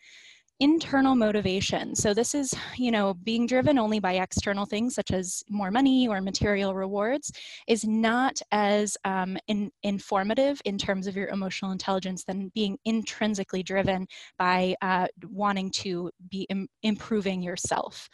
[0.60, 1.94] internal motivation.
[1.94, 6.06] So this is, you know, being driven only by external things such as more money
[6.06, 7.32] or material rewards
[7.66, 13.62] is not as um, in, informative in terms of your emotional intelligence than being intrinsically
[13.62, 14.06] driven
[14.38, 18.08] by uh, wanting to be Im improving yourself.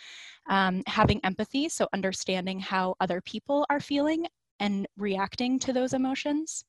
[0.49, 4.27] Um, having empathy, so understanding how other people are feeling
[4.61, 6.65] and reacting to those emotions.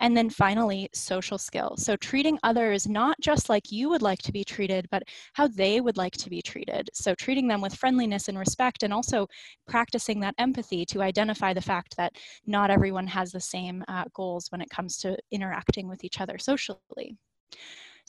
[0.00, 1.84] And then finally, social skills.
[1.84, 5.02] So treating others not just like you would like to be treated, but
[5.34, 6.90] how they would like to be treated.
[6.94, 9.26] So treating them with friendliness and respect, and also
[9.66, 12.12] practicing that empathy to identify the fact that
[12.46, 16.38] not everyone has the same uh, goals when it comes to interacting with each other
[16.38, 17.16] socially.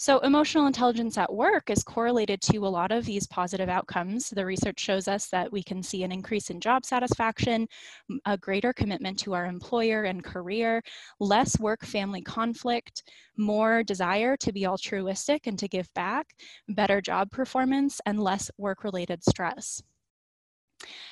[0.01, 4.29] So emotional intelligence at work is correlated to a lot of these positive outcomes.
[4.29, 7.67] The research shows us that we can see an increase in job satisfaction,
[8.25, 10.81] a greater commitment to our employer and career,
[11.19, 13.03] less work-family conflict,
[13.35, 16.27] more desire to be altruistic and to give back,
[16.69, 19.83] better job performance, and less work-related stress.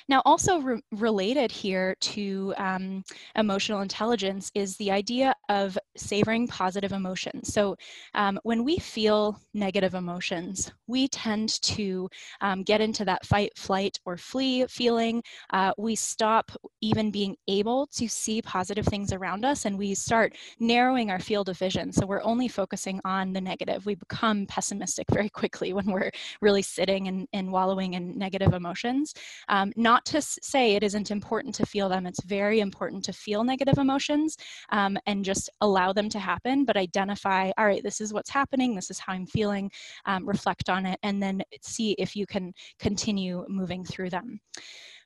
[0.08, 3.04] Now, also re related here to um,
[3.36, 7.52] emotional intelligence is the idea of savoring positive emotions.
[7.52, 7.76] So
[8.14, 12.08] um, when we feel negative emotions, we tend to
[12.40, 15.22] um, get into that fight, flight, or flee feeling.
[15.52, 16.50] Uh, we stop
[16.80, 21.48] even being able to see positive things around us and we start narrowing our field
[21.48, 21.92] of vision.
[21.92, 23.84] So we're only focusing on the negative.
[23.84, 29.14] We become pessimistic very quickly when we're really sitting and, and wallowing in negative emotions.
[29.58, 32.06] Um, not to say it isn't important to feel them.
[32.06, 34.36] It's very important to feel negative emotions
[34.70, 38.74] um, and just allow them to happen, but identify, all right, this is what's happening.
[38.74, 39.70] This is how I'm feeling.
[40.04, 44.40] Um, reflect on it and then see if you can continue moving through them.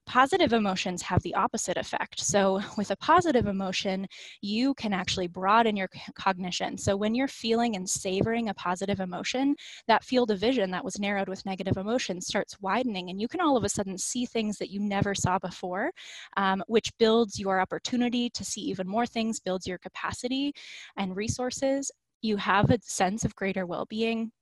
[0.05, 2.21] Positive emotions have the opposite effect.
[2.21, 4.07] So with a positive emotion,
[4.41, 6.77] you can actually broaden your cognition.
[6.77, 9.55] So when you're feeling and savoring a positive emotion,
[9.87, 13.41] that field of vision that was narrowed with negative emotions starts widening and you can
[13.41, 15.93] all of a sudden see things that you never saw before,
[16.37, 20.53] um, which builds your opportunity to see even more things, builds your capacity
[20.97, 21.93] and resources.
[22.23, 24.33] You have a sense of greater well-being,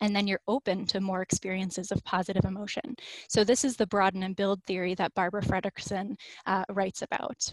[0.00, 2.94] and then you're open to more experiences of positive emotion.
[3.28, 7.52] So this is the broaden and build theory that Barbara Fredrickson uh, writes about.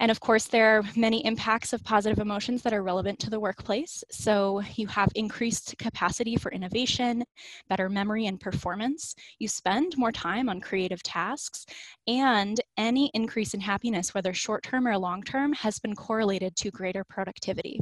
[0.00, 3.40] And of course, there are many impacts of positive emotions that are relevant to the
[3.40, 4.04] workplace.
[4.12, 7.24] So you have increased capacity for innovation,
[7.68, 9.16] better memory and performance.
[9.40, 11.66] You spend more time on creative tasks,
[12.06, 17.80] and any increase in happiness, whether short-term or long-term, has been correlated to greater productivity.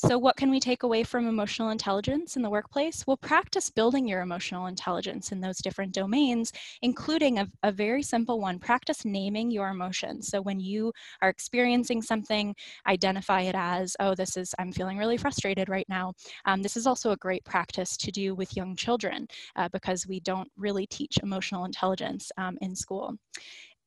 [0.00, 3.04] So, what can we take away from emotional intelligence in the workplace?
[3.04, 8.38] Well, practice building your emotional intelligence in those different domains, including a, a, very simple
[8.38, 10.28] one practice naming your emotions.
[10.28, 12.54] So, when you are experiencing something,
[12.86, 16.12] identify it as, oh, this is, I'm feeling really frustrated right now.
[16.44, 19.26] Um, this is also a great practice to do with young children
[19.56, 23.16] uh, because we don't really teach emotional intelligence um, in school.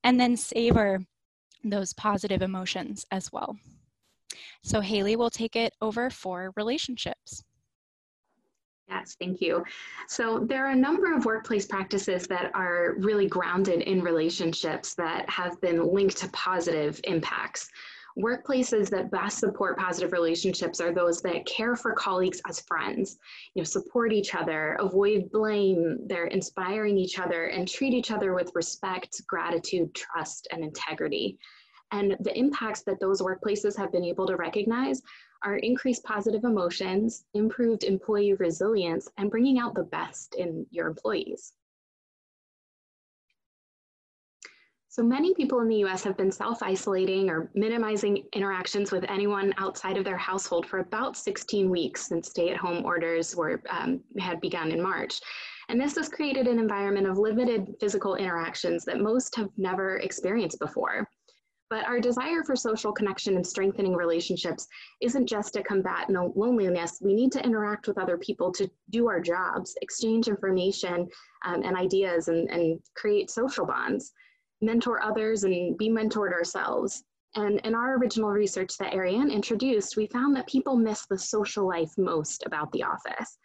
[0.03, 0.99] And then savor
[1.63, 3.55] those positive emotions as well.
[4.63, 7.43] So Haley will take it over for relationships.
[8.91, 9.63] Yes, thank you.
[10.07, 15.29] So there are a number of workplace practices that are really grounded in relationships that
[15.29, 17.69] have been linked to positive impacts.
[18.19, 23.17] Workplaces that best support positive relationships are those that care for colleagues as friends,
[23.55, 28.33] you know, support each other, avoid blame, they're inspiring each other, and treat each other
[28.33, 31.37] with respect, gratitude, trust, and integrity.
[31.91, 35.01] And the impacts that those workplaces have been able to recognize
[35.43, 41.53] are increased positive emotions, improved employee resilience, and bringing out the best in your employees.
[44.91, 49.53] So many people in the US have been self isolating or minimizing interactions with anyone
[49.57, 54.01] outside of their household for about 16 weeks since stay at home orders were, um,
[54.19, 55.21] had begun in March.
[55.69, 60.59] And this has created an environment of limited physical interactions that most have never experienced
[60.59, 61.07] before.
[61.71, 64.67] But our desire for social connection and strengthening relationships
[64.99, 66.99] isn't just to combat loneliness.
[67.01, 71.07] We need to interact with other people to do our jobs, exchange information
[71.45, 74.11] um, and ideas, and, and create social bonds,
[74.61, 77.05] mentor others, and be mentored ourselves.
[77.35, 81.65] And in our original research that Ariane introduced, we found that people miss the social
[81.65, 83.37] life most about the office.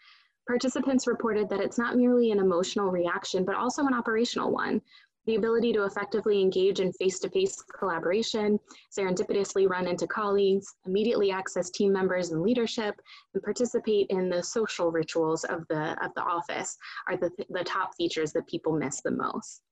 [0.48, 4.80] Participants reported that it's not merely an emotional reaction, but also an operational one,
[5.26, 8.58] the ability to effectively engage in face-to-face collaboration,
[8.96, 12.94] serendipitously run into colleagues, immediately access team members and leadership,
[13.34, 16.76] and participate in the social rituals of the, of the office
[17.08, 19.62] are the, the top features that people miss the most.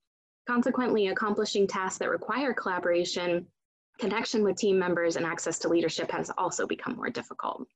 [0.46, 3.46] Consequently, accomplishing tasks that require collaboration,
[3.98, 7.66] connection with team members, and access to leadership has also become more difficult.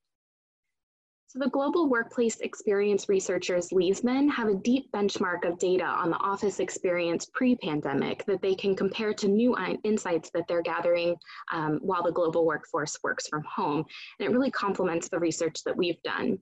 [1.31, 6.17] So the Global Workplace Experience researchers Leesman have a deep benchmark of data on the
[6.17, 9.55] office experience pre-pandemic that they can compare to new
[9.85, 11.15] insights that they're gathering
[11.53, 13.85] um, while the global workforce works from home.
[14.19, 16.39] And it really complements the research that we've done.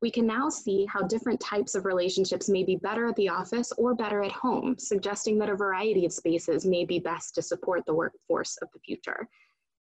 [0.00, 3.70] We can now see how different types of relationships may be better at the office
[3.76, 7.84] or better at home, suggesting that a variety of spaces may be best to support
[7.84, 9.28] the workforce of the future.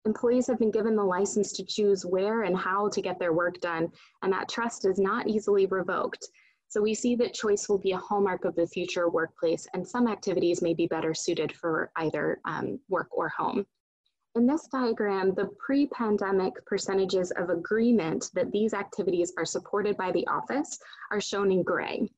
[0.05, 3.59] Employees have been given the license to choose where and how to get their work
[3.59, 3.91] done,
[4.21, 6.27] and that trust is not easily revoked.
[6.67, 10.07] So we see that choice will be a hallmark of the future workplace, and some
[10.07, 13.65] activities may be better suited for either um, work or home.
[14.35, 20.27] In this diagram, the pre-pandemic percentages of agreement that these activities are supported by the
[20.27, 20.77] office
[21.11, 22.11] are shown in gray.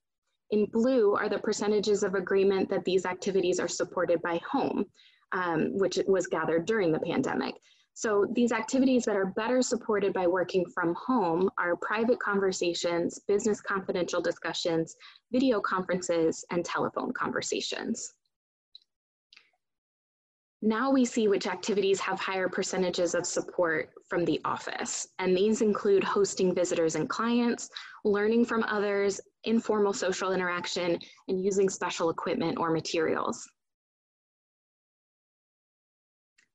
[0.49, 4.85] In blue are the percentages of agreement that these activities are supported by home,
[5.33, 7.53] um, which was gathered during the pandemic.
[7.97, 13.59] So these activities that are better supported by working from home are private conversations, business
[13.59, 14.95] confidential discussions,
[15.31, 18.13] video conferences, and telephone conversations.
[20.61, 25.07] Now we see which activities have higher percentages of support from the office.
[25.17, 27.67] And these include hosting visitors and clients,
[28.05, 33.49] learning from others, informal social interaction, and using special equipment or materials.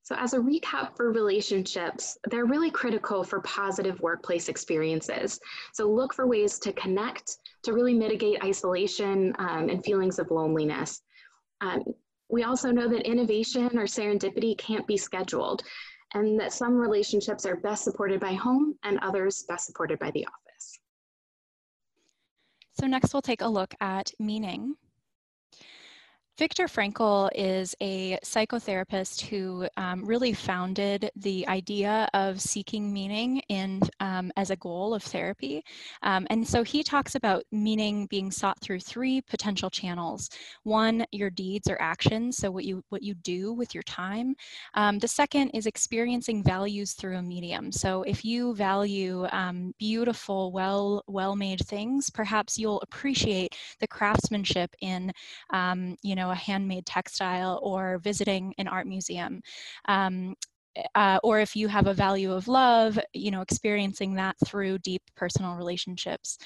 [0.03, 5.39] So as a recap for relationships, they're really critical for positive workplace experiences.
[5.71, 11.01] So look for ways to connect, to really mitigate isolation um, and feelings of loneliness.
[11.61, 11.83] Um,
[12.29, 15.63] we also know that innovation or serendipity can't be scheduled
[16.13, 20.25] and that some relationships are best supported by home and others best supported by the
[20.25, 20.79] office.
[22.79, 24.75] So next we'll take a look at meaning.
[26.35, 33.79] Viktor Frankl is a psychotherapist who um, really founded the idea of seeking meaning in
[33.99, 35.63] um, as a goal of therapy.
[36.01, 40.31] Um, and so he talks about meaning being sought through three potential channels.
[40.63, 44.33] One, your deeds or actions, so what you what you do with your time.
[44.73, 47.71] Um, the second is experiencing values through a medium.
[47.71, 54.75] So if you value um, beautiful, well well made things, perhaps you'll appreciate the craftsmanship
[54.81, 55.11] in
[55.51, 59.41] um, you know know, a handmade textile or visiting an art museum.
[59.87, 60.35] Um,
[60.95, 65.03] uh, or if you have a value of love, you know, experiencing that through deep
[65.15, 66.39] personal relationships.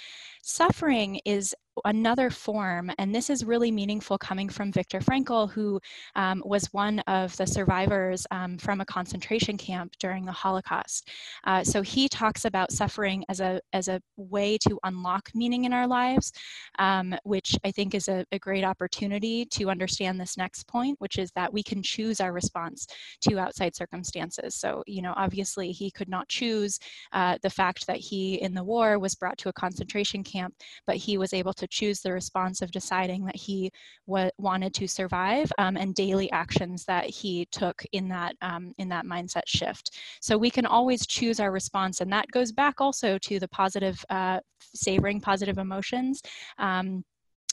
[0.43, 1.55] Suffering is
[1.85, 5.79] another form, and this is really meaningful coming from Viktor Frankl, who
[6.15, 11.09] um, was one of the survivors um, from a concentration camp during the Holocaust.
[11.45, 15.73] Uh, so he talks about suffering as a, as a way to unlock meaning in
[15.73, 16.31] our lives,
[16.79, 21.17] um, which I think is a, a great opportunity to understand this next point, which
[21.17, 22.87] is that we can choose our response
[23.21, 24.55] to outside circumstances.
[24.55, 26.79] So, you know, obviously he could not choose
[27.11, 30.53] uh, the fact that he in the war was brought to a concentration camp,
[30.85, 33.71] but he was able to choose the response of deciding that he
[34.05, 39.05] wanted to survive um, and daily actions that he took in that um, in that
[39.05, 39.97] mindset shift.
[40.21, 44.03] So we can always choose our response, and that goes back also to the positive,
[44.09, 46.21] uh, savoring positive emotions.
[46.57, 47.03] Um,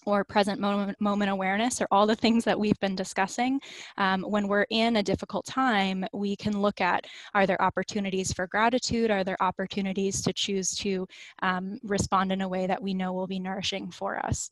[0.06, 3.60] or present moment, moment awareness or all the things that we've been discussing.
[3.96, 8.46] Um, when we're in a difficult time, we can look at are there opportunities for
[8.46, 9.10] gratitude?
[9.10, 11.06] Are there opportunities to choose to
[11.42, 14.50] um, respond in a way that we know will be nourishing for us?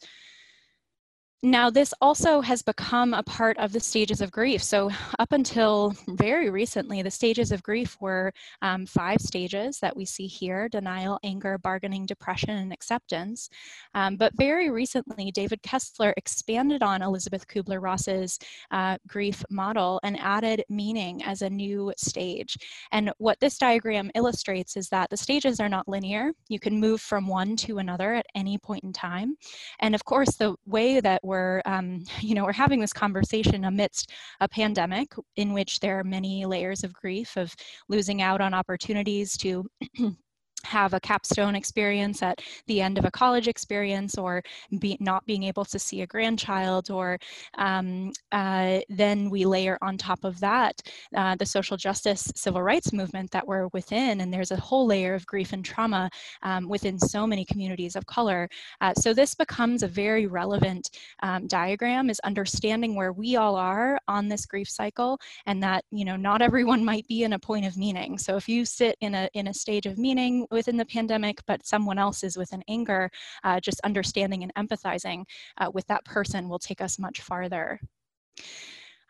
[1.45, 4.63] Now, this also has become a part of the stages of grief.
[4.63, 8.33] So, up until very recently, the stages of grief were
[8.63, 13.49] um, five stages that we see here denial, anger, bargaining, depression, and acceptance.
[13.93, 18.39] Um, but very recently, David Kessler expanded on Elisabeth Kubler Ross's
[18.71, 22.57] uh, grief model and added meaning as a new stage.
[22.93, 26.31] And what this diagram illustrates is that the stages are not linear.
[26.49, 29.35] You can move from one to another at any point in time.
[29.81, 34.13] And of course, the way that we're, um, you know, we're having this conversation amidst
[34.41, 37.55] a pandemic in which there are many layers of grief of
[37.89, 39.65] losing out on opportunities to
[40.65, 44.43] have a capstone experience at the end of a college experience or
[44.79, 47.19] be not being able to see a grandchild or
[47.59, 50.81] um, uh, then we layer on top of that
[51.17, 55.15] uh, the social justice civil rights movement that we're within and there's a whole layer
[55.15, 56.11] of grief and trauma
[56.43, 58.49] um, within so many communities of color.
[58.81, 60.91] Uh, so this becomes a very relevant
[61.23, 66.05] um, diagram is understanding where we all are on this grief cycle and that you
[66.05, 68.19] know not everyone might be in a point of meaning.
[68.19, 71.67] So if you sit in a in a stage of meaning within the pandemic, but
[71.67, 73.11] someone else is within anger,
[73.45, 75.25] uh, just understanding and empathizing
[75.59, 77.81] uh, with that person will take us much farther.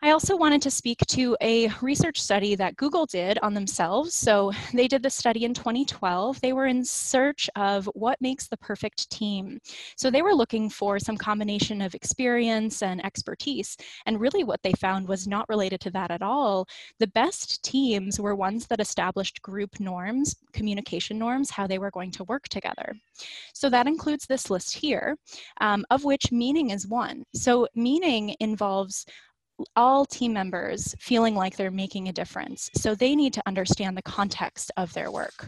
[0.03, 4.13] I also wanted to speak to a research study that Google did on themselves.
[4.13, 6.41] So they did the study in 2012.
[6.41, 9.59] They were in search of what makes the perfect team.
[9.95, 13.77] So they were looking for some combination of experience and expertise.
[14.05, 16.67] And really what they found was not related to that at all.
[16.99, 22.11] The best teams were ones that established group norms, communication norms, how they were going
[22.11, 22.93] to work together.
[23.53, 25.15] So that includes this list here,
[25.61, 27.23] um, of which meaning is one.
[27.33, 29.05] So meaning involves
[29.75, 32.69] all team members feeling like they're making a difference.
[32.75, 35.47] So they need to understand the context of their work.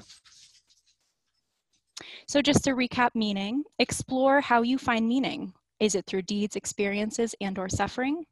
[2.28, 5.54] So just to recap meaning, explore how you find meaning.
[5.82, 8.24] Is it through deeds, experiences, and or suffering?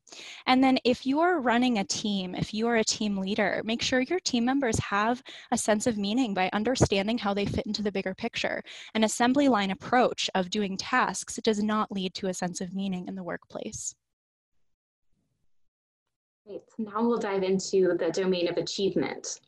[0.48, 4.00] And then if you're running a team, if you are a team leader, make sure
[4.00, 5.22] your team members have
[5.52, 8.64] a sense of meaning by understanding how they fit into the bigger picture.
[8.96, 13.10] An assembly line approach of doing tasks does not lead to a sense of meaning
[13.10, 13.94] in the workplace.
[16.46, 16.62] Great.
[16.76, 19.40] So now we'll dive into the domain of achievement.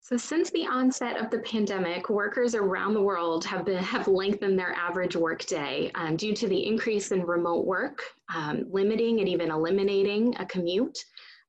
[0.00, 4.58] So since the onset of the pandemic, workers around the world have, been, have lengthened
[4.58, 8.02] their average workday um, due to the increase in remote work,
[8.34, 10.98] um, limiting and even eliminating a commute,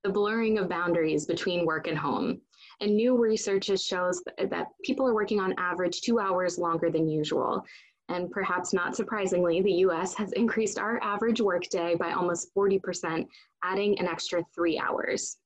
[0.03, 2.39] the blurring of boundaries between work and home.
[2.80, 7.64] And new research shows that people are working on average two hours longer than usual.
[8.10, 13.26] And perhaps not surprisingly, the US has increased our average workday by almost 40%,
[13.64, 15.38] adding an extra three hours.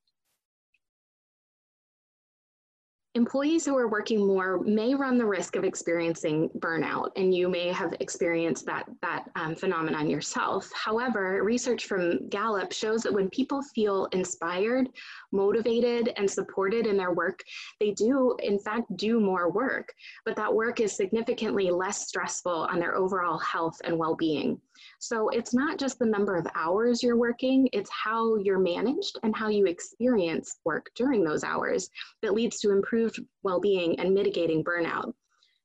[3.17, 7.69] Employees who are working more may run the risk of experiencing burnout, and you may
[7.69, 10.69] have experienced that, that um, phenomenon yourself.
[10.75, 14.89] However, research from Gallup shows that when people feel inspired,
[15.31, 17.41] motivated, and supported in their work,
[17.79, 19.91] they do, in fact, do more work,
[20.23, 24.61] but that work is significantly less stressful on their overall health and well being.
[24.99, 29.35] So it's not just the number of hours you're working, it's how you're managed and
[29.35, 31.89] how you experience work during those hours
[32.21, 35.13] that leads to improved well-being and mitigating burnout.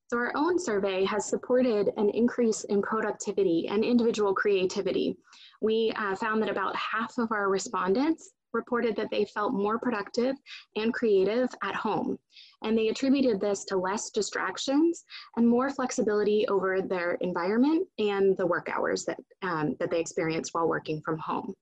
[0.08, 5.16] So our own survey has supported an increase in productivity and individual creativity.
[5.62, 10.36] We uh, found that about half of our respondents reported that they felt more productive
[10.76, 12.18] and creative at home.
[12.62, 15.04] And they attributed this to less distractions
[15.36, 20.54] and more flexibility over their environment and the work hours that, um, that they experienced
[20.54, 21.54] while working from home.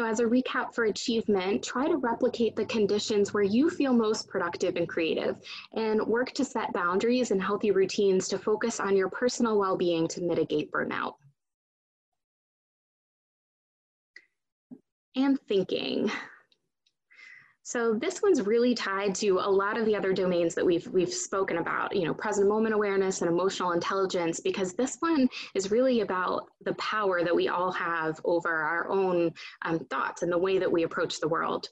[0.00, 4.28] So as a recap for achievement, try to replicate the conditions where you feel most
[4.28, 5.38] productive and creative
[5.74, 10.22] and work to set boundaries and healthy routines to focus on your personal well-being to
[10.22, 11.16] mitigate burnout.
[15.16, 16.10] And thinking.
[17.70, 21.14] So this one's really tied to a lot of the other domains that we've we've
[21.14, 26.00] spoken about, you know, present moment awareness and emotional intelligence, because this one is really
[26.00, 30.58] about the power that we all have over our own um, thoughts and the way
[30.58, 31.68] that we approach the world.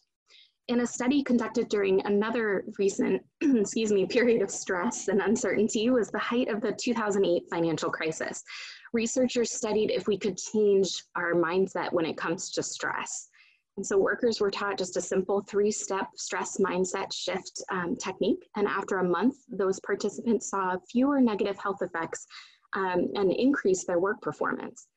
[0.69, 6.13] In a study conducted during another recent, excuse me, period of stress and uncertainty was
[6.13, 8.45] the height of the 2008 financial crisis.
[8.93, 13.31] Researchers studied if we could change our mindset when it comes to stress.
[13.79, 18.45] And so workers were taught just a simple three-step stress mindset shift um, technique.
[18.57, 22.27] And after a month, those participants saw fewer negative health effects
[22.75, 24.89] um, and increased their work performance.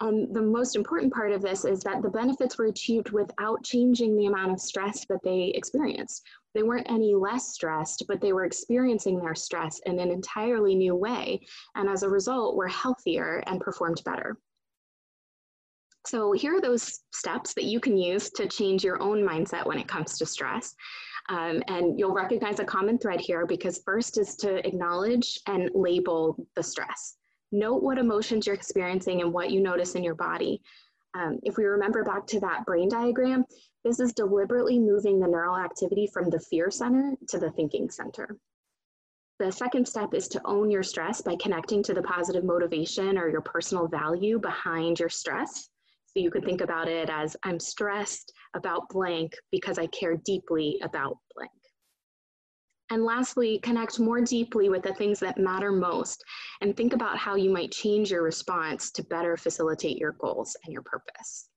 [0.00, 4.18] And the most important part of this is that the benefits were achieved without changing
[4.18, 6.22] the amount of stress that they experienced.
[6.54, 10.94] They weren't any less stressed, but they were experiencing their stress in an entirely new
[10.94, 11.40] way.
[11.74, 14.36] And as a result, were healthier and performed better.
[16.06, 19.78] So here are those steps that you can use to change your own mindset when
[19.78, 20.74] it comes to stress.
[21.28, 26.36] Um, and you'll recognize a common thread here because first is to acknowledge and label
[26.54, 27.16] the stress.
[27.50, 30.62] Note what emotions you're experiencing and what you notice in your body.
[31.14, 33.44] Um, if we remember back to that brain diagram,
[33.82, 38.36] this is deliberately moving the neural activity from the fear center to the thinking center.
[39.40, 43.28] The second step is to own your stress by connecting to the positive motivation or
[43.28, 45.68] your personal value behind your stress.
[46.16, 50.80] So you could think about it as I'm stressed about blank because I care deeply
[50.82, 51.50] about blank.
[52.88, 56.24] And lastly, connect more deeply with the things that matter most
[56.62, 60.72] and think about how you might change your response to better facilitate your goals and
[60.72, 61.50] your purpose.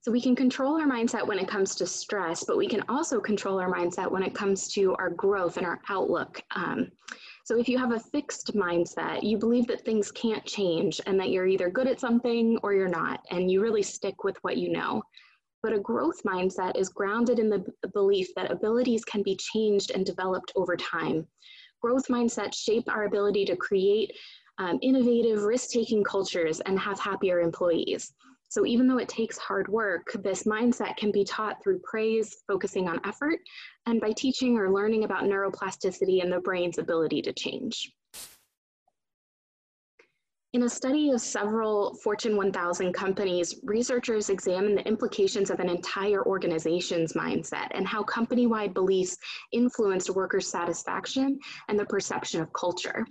[0.00, 3.20] So we can control our mindset when it comes to stress, but we can also
[3.20, 6.42] control our mindset when it comes to our growth and our outlook.
[6.56, 6.90] Um,
[7.44, 11.30] so if you have a fixed mindset, you believe that things can't change and that
[11.30, 14.70] you're either good at something or you're not, and you really stick with what you
[14.70, 15.02] know.
[15.62, 20.06] But a growth mindset is grounded in the belief that abilities can be changed and
[20.06, 21.26] developed over time.
[21.80, 24.12] Growth mindsets shape our ability to create
[24.58, 28.12] um, innovative, risk taking cultures and have happier employees.
[28.48, 32.86] So even though it takes hard work, this mindset can be taught through praise, focusing
[32.86, 33.40] on effort,
[33.86, 37.92] and by teaching or learning about neuroplasticity and the brain's ability to change.
[40.54, 46.22] In a study of several Fortune 1000 companies, researchers examined the implications of an entire
[46.26, 49.16] organization's mindset and how company-wide beliefs
[49.52, 53.06] influenced workers' satisfaction and the perception of culture.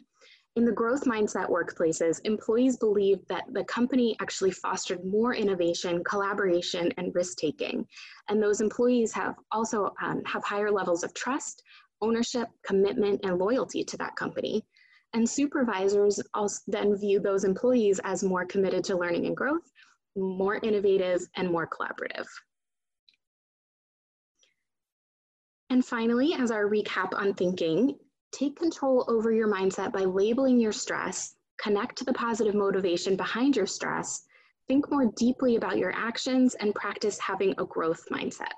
[0.58, 6.92] In the growth mindset workplaces, employees believe that the company actually fostered more innovation, collaboration,
[6.98, 7.88] and risk taking.
[8.28, 11.64] And those employees have also um, have higher levels of trust,
[12.02, 14.66] ownership, commitment, and loyalty to that company.
[15.14, 19.72] And supervisors also then view those employees as more committed to learning and growth,
[20.18, 22.28] more innovative, and more collaborative.
[25.70, 27.98] And finally, as our recap on thinking,
[28.32, 33.56] Take control over your mindset by labeling your stress, connect to the positive motivation behind
[33.56, 34.26] your stress,
[34.68, 38.54] think more deeply about your actions, and practice having a growth mindset.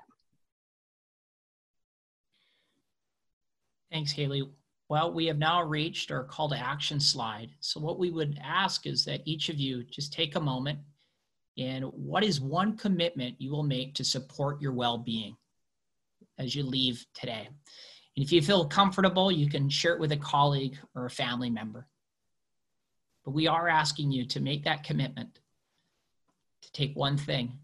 [3.90, 4.48] Thanks, Haley.
[4.88, 7.50] Well, we have now reached our call to action slide.
[7.60, 10.78] So, what we would ask is that each of you just take a moment
[11.56, 15.36] and what is one commitment you will make to support your well being
[16.38, 17.48] as you leave today?
[18.16, 21.50] And if you feel comfortable, you can share it with a colleague or a family
[21.50, 21.86] member.
[23.24, 25.40] But we are asking you to make that commitment
[26.62, 27.58] to take one thing.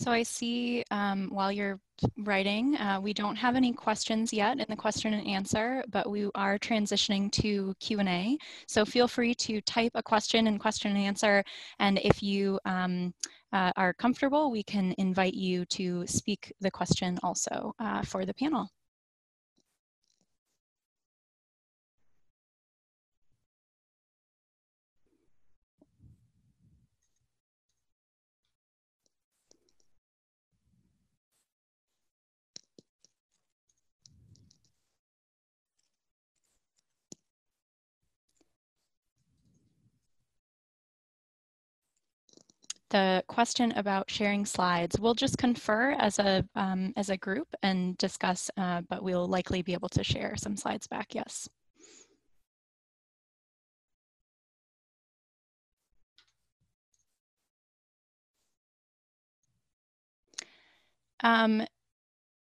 [0.00, 1.78] So I see um, while you're
[2.16, 2.74] writing.
[2.76, 6.58] Uh, we don't have any questions yet in the question and answer, but we are
[6.58, 8.38] transitioning to Q&A.
[8.66, 11.44] So feel free to type a question in question and answer.
[11.80, 13.12] And if you um,
[13.52, 18.32] uh, are comfortable, we can invite you to speak the question also uh, for the
[18.32, 18.70] panel.
[42.90, 47.96] The question about sharing slides, we'll just confer as a, um, as a group and
[47.98, 51.48] discuss, uh, but we'll likely be able to share some slides back, yes.
[61.22, 61.66] Um,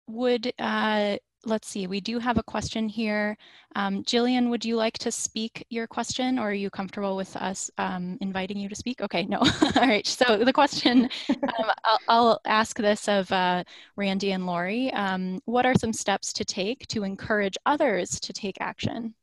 [0.08, 3.36] would, uh, let's see, we do have a question here.
[3.74, 7.70] Um, Jillian, would you like to speak your question or are you comfortable with us
[7.78, 9.00] um, inviting you to speak?
[9.00, 9.38] Okay, no.
[9.76, 13.64] All right, so the question, um, I'll, I'll, ask this of uh,
[13.96, 14.92] Randy and Lori.
[14.92, 19.14] Um, what are some steps to take to encourage others to take action?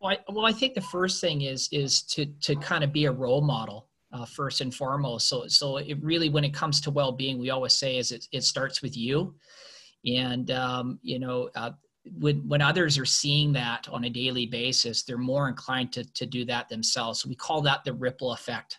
[0.00, 3.06] Well, I, well, I think the first thing is is to to kind of be
[3.06, 5.28] a role model uh, first and foremost.
[5.28, 8.44] So, so it really, when it comes to well-being, we always say is it, it
[8.44, 9.34] starts with you.
[10.06, 11.72] And, um, you know, uh,
[12.18, 16.26] when, when others are seeing that on a daily basis, they're more inclined to, to
[16.26, 17.20] do that themselves.
[17.20, 18.78] So we call that the ripple effect.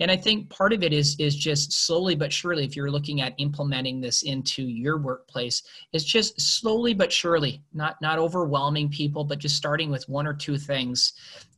[0.00, 3.20] And I think part of it is is just slowly but surely, if you're looking
[3.20, 9.24] at implementing this into your workplace, it's just slowly but surely, not not overwhelming people,
[9.24, 11.12] but just starting with one or two things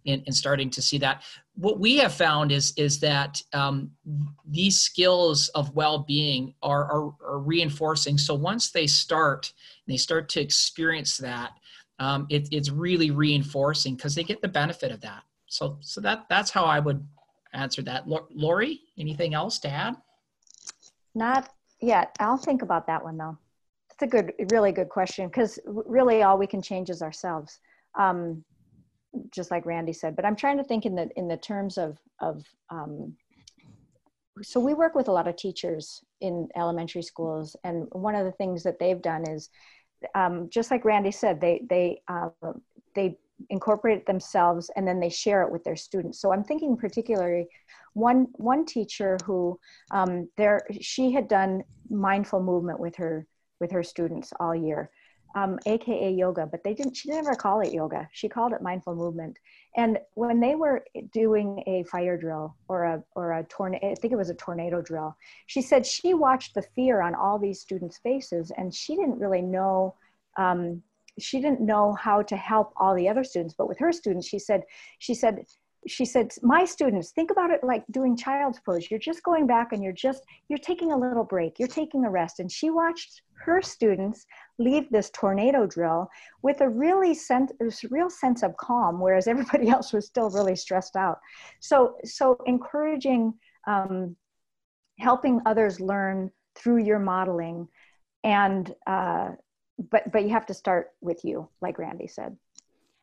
[0.07, 1.23] and, starting to see that.
[1.55, 3.91] What we have found is is that um,
[4.47, 8.19] these skills of well-being are, are, are reinforcing.
[8.19, 9.53] So once they start,
[9.87, 11.53] they start to experience that,
[11.99, 15.23] um, it, it's really reinforcing because they get the benefit of that.
[15.47, 17.07] So so that that's how I would
[17.53, 18.09] answer that.
[18.09, 19.97] Lori, anything else to add?
[21.15, 21.51] Not
[21.81, 22.17] yet.
[22.21, 23.37] I'll think about that one though.
[23.91, 27.61] It's a good, really good question because really all we can change is ourselves,
[27.99, 28.43] um,
[29.31, 30.17] just like Randy said.
[30.17, 32.45] But I'm trying to think in the in the terms of of.
[32.71, 33.17] Um,
[34.43, 38.33] so we work with a lot of teachers in elementary schools, and one of the
[38.33, 39.51] things that they've done is,
[40.15, 42.31] um, just like Randy said, they they uh,
[42.95, 43.19] they
[43.51, 47.47] incorporate it themselves and then they share it with their students so i'm thinking particularly
[47.95, 49.59] one one teacher who
[49.91, 53.27] um, there she had done mindful movement with her
[53.61, 54.91] with her students all year
[55.35, 58.09] um, aka yoga but they didn't she never call it yoga.
[58.13, 59.37] She called it mindful movement.
[59.77, 64.13] And when they were doing a fire drill or a or a tornado i think
[64.13, 65.17] it was a tornado drill
[65.47, 69.43] she said she watched the fear on all these students faces and she didn't really
[69.43, 69.95] know
[70.37, 70.83] um,
[71.19, 73.55] she didn't know how to help all the other students.
[73.57, 74.63] But with her students she said
[74.99, 75.45] she said
[75.87, 78.91] she said my students think about it like doing child's pose.
[78.91, 81.59] You're just going back and you're just you're taking a little break.
[81.59, 82.39] You're taking a rest.
[82.39, 84.25] And she watched her students
[84.59, 86.09] leave this tornado drill
[86.43, 87.51] with a really sense
[87.91, 91.19] real sense of calm whereas everybody else was still really stressed out.
[91.61, 93.35] So so encouraging
[93.67, 94.17] um,
[94.99, 97.67] helping others learn through your modeling
[98.25, 99.31] and uh,
[99.91, 102.37] but but you have to start with you like randy said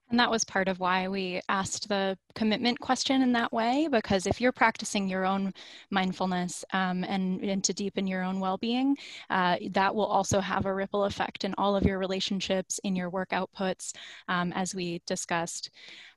[0.10, 4.26] and that was part of why we asked the commitment question in that way, because
[4.26, 5.54] if you're practicing your own
[5.92, 8.98] mindfulness um, and, and to deepen your own well being,
[9.30, 13.10] uh, that will also have a ripple effect in all of your relationships, in your
[13.10, 13.94] work outputs,
[14.28, 15.70] um, as we discussed.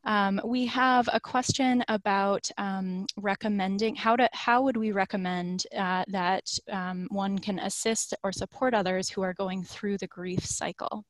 [0.04, 6.04] Um, we have a question about um, recommending how to how would we recommend uh,
[6.08, 11.04] that um, one can assist or support others who are going through the grief cycle.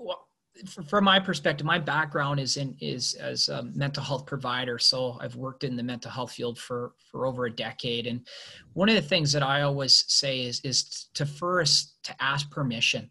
[0.00, 0.26] Well,
[0.88, 4.78] from my perspective, my background is in is as a mental health provider.
[4.78, 8.06] So I've worked in the mental health field for for over a decade.
[8.06, 8.26] And
[8.72, 13.10] one of the things that I always say is is to first to ask permission,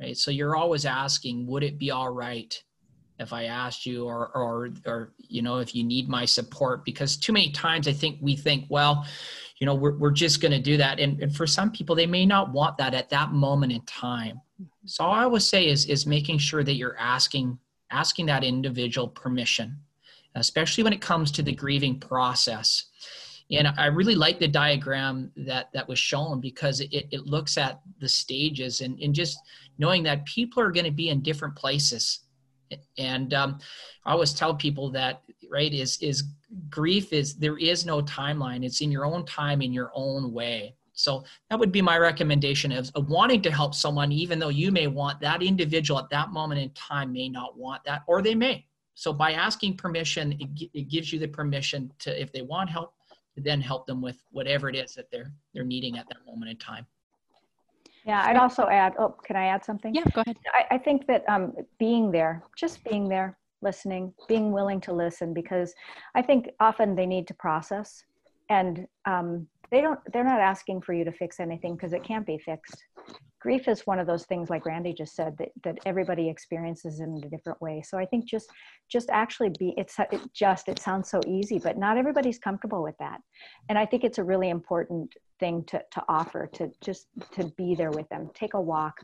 [0.00, 0.16] right?
[0.16, 2.52] So you're always asking, would it be all right
[3.18, 6.84] if I asked you, or or or you know, if you need my support?
[6.84, 9.06] Because too many times I think we think, well,
[9.58, 12.06] you know, we're we're just going to do that, and, and for some people they
[12.06, 14.40] may not want that at that moment in time
[14.86, 17.58] so all I would say is is making sure that you're asking
[17.90, 19.76] asking that individual permission,
[20.34, 22.86] especially when it comes to the grieving process.
[23.50, 27.80] And I really like the diagram that that was shown because it, it looks at
[28.00, 29.38] the stages and, and just
[29.78, 32.20] knowing that people are going to be in different places.
[32.98, 33.58] And um,
[34.04, 36.24] I always tell people that right is is
[36.70, 38.64] grief is there is no timeline.
[38.64, 40.74] It's in your own time in your own way.
[40.96, 44.72] So that would be my recommendation of, of, wanting to help someone, even though you
[44.72, 48.34] may want that individual at that moment in time may not want that, or they
[48.34, 48.64] may.
[48.94, 52.94] So by asking permission, it, it gives you the permission to, if they want help,
[53.34, 56.50] to then help them with whatever it is that they're they're needing at that moment
[56.50, 56.86] in time.
[58.06, 58.94] Yeah, I'd also add.
[58.98, 59.94] Oh, can I add something?
[59.94, 60.38] Yeah, go ahead.
[60.54, 65.34] I, I think that um, being there, just being there, listening, being willing to listen,
[65.34, 65.74] because
[66.14, 68.04] I think often they need to process
[68.48, 72.26] and um, they don't they're not asking for you to fix anything because it can't
[72.26, 72.84] be fixed.
[73.40, 77.20] Grief is one of those things like randy just said that, that everybody experiences in
[77.24, 77.82] a different way.
[77.82, 78.50] So i think just
[78.88, 82.96] just actually be it's it just it sounds so easy but not everybody's comfortable with
[82.98, 83.20] that.
[83.68, 87.74] And i think it's a really important thing to, to offer to just to be
[87.74, 88.30] there with them.
[88.34, 89.00] Take a walk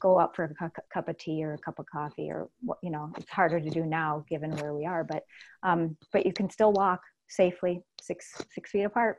[0.00, 2.48] go out for a cu- cup of tea or a cup of coffee or
[2.82, 5.24] you know it's harder to do now given where we are but
[5.62, 9.18] um, but you can still walk safely six six feet apart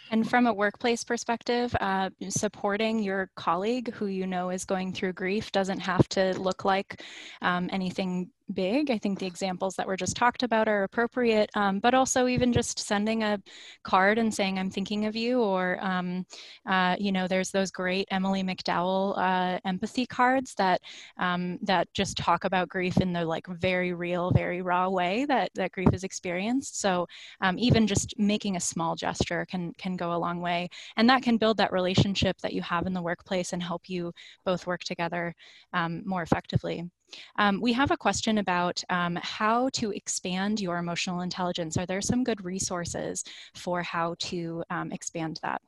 [0.11, 5.13] and from a workplace perspective, uh, supporting your colleague who you know is going through
[5.13, 7.01] grief doesn't have to look like
[7.41, 8.91] um, anything big.
[8.91, 12.53] I think the examples that were just talked about are appropriate, um, but also even
[12.53, 13.39] just sending a
[13.83, 16.25] card and saying, I'm thinking of you, or, um,
[16.65, 20.81] uh, you know, there's those great Emily McDowell uh, empathy cards that,
[21.17, 25.51] um, that just talk about grief in the like very real, very raw way that,
[25.55, 26.79] that grief is experienced.
[26.79, 27.07] So
[27.41, 30.69] um, even just making a small gesture can, can go a long way.
[30.97, 34.11] And that can build that relationship that you have in the workplace and help you
[34.49, 35.35] both work together
[35.73, 36.89] um, more effectively.
[37.37, 41.77] Um, we have a question about um, how to expand your emotional intelligence.
[41.77, 43.23] Are there some good resources
[43.53, 45.61] for how to um, expand that?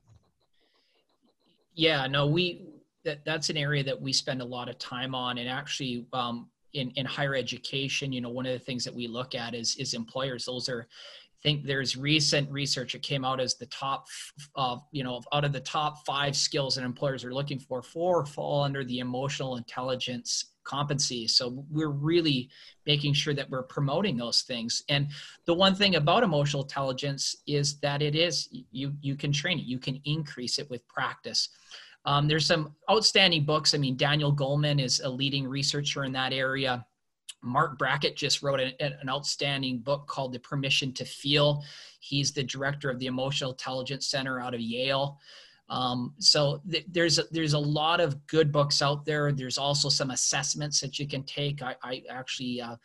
[1.76, 2.44] Yeah, no, we
[3.04, 6.48] that, that's an area that we spend a lot of time on, and actually, um,
[6.74, 9.76] in in higher education, you know, one of the things that we look at is
[9.78, 10.46] is employers.
[10.46, 10.88] Those are
[11.44, 14.08] think there's recent research that came out as the top,
[14.56, 18.26] uh, you know, out of the top five skills that employers are looking for, four
[18.26, 21.28] fall under the emotional intelligence competency.
[21.28, 22.50] So we're really
[22.86, 24.84] making sure that we're promoting those things.
[24.90, 25.10] And
[25.46, 29.66] the one thing about emotional intelligence is that it is you you can train it,
[29.66, 31.50] you can increase it with practice.
[32.06, 33.74] Um, there's some outstanding books.
[33.74, 36.86] I mean, Daniel Goleman is a leading researcher in that area.
[37.44, 41.64] Marc Brackett just wrote an, an, outstanding book called The Permission to Feel.
[42.00, 45.20] He's the director of the Emotional Intelligence Center out of Yale.
[45.70, 49.32] Um, so th- there's a, there's a lot of good books out there.
[49.32, 51.62] There's also some assessments that you can take.
[51.62, 52.76] I, I actually uh,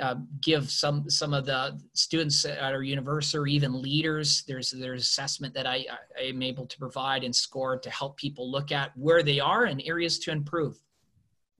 [0.00, 4.44] uh, give some some of the students at our university or even leaders.
[4.46, 5.86] There's there's assessment that I,
[6.18, 9.64] I am able to provide and score to help people look at where they are
[9.64, 10.76] and areas to improve.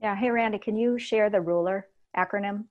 [0.02, 0.14] Yeah.
[0.14, 1.86] Hey, Randy, can you share the ruler
[2.16, 2.64] acronym?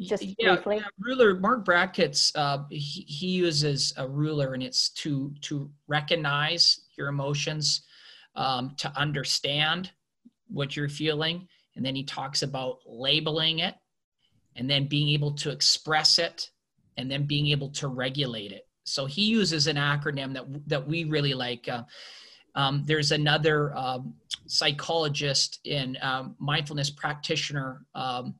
[0.00, 0.76] Just yeah, briefly.
[0.76, 1.38] Yeah, ruler.
[1.38, 7.82] Marc Brackett's uh, he, he uses a ruler, and it's to to recognize your emotions,
[8.34, 9.92] um, to understand
[10.48, 11.46] what you're feeling,
[11.76, 13.76] and then he talks about labeling it,
[14.56, 16.50] and then being able to express it,
[16.96, 18.66] and then being able to regulate it.
[18.82, 21.68] So he uses an acronym that that we really like.
[21.68, 21.84] Uh,
[22.56, 24.14] um, there's another um,
[24.46, 28.34] psychologist and um, mindfulness practitioner, um,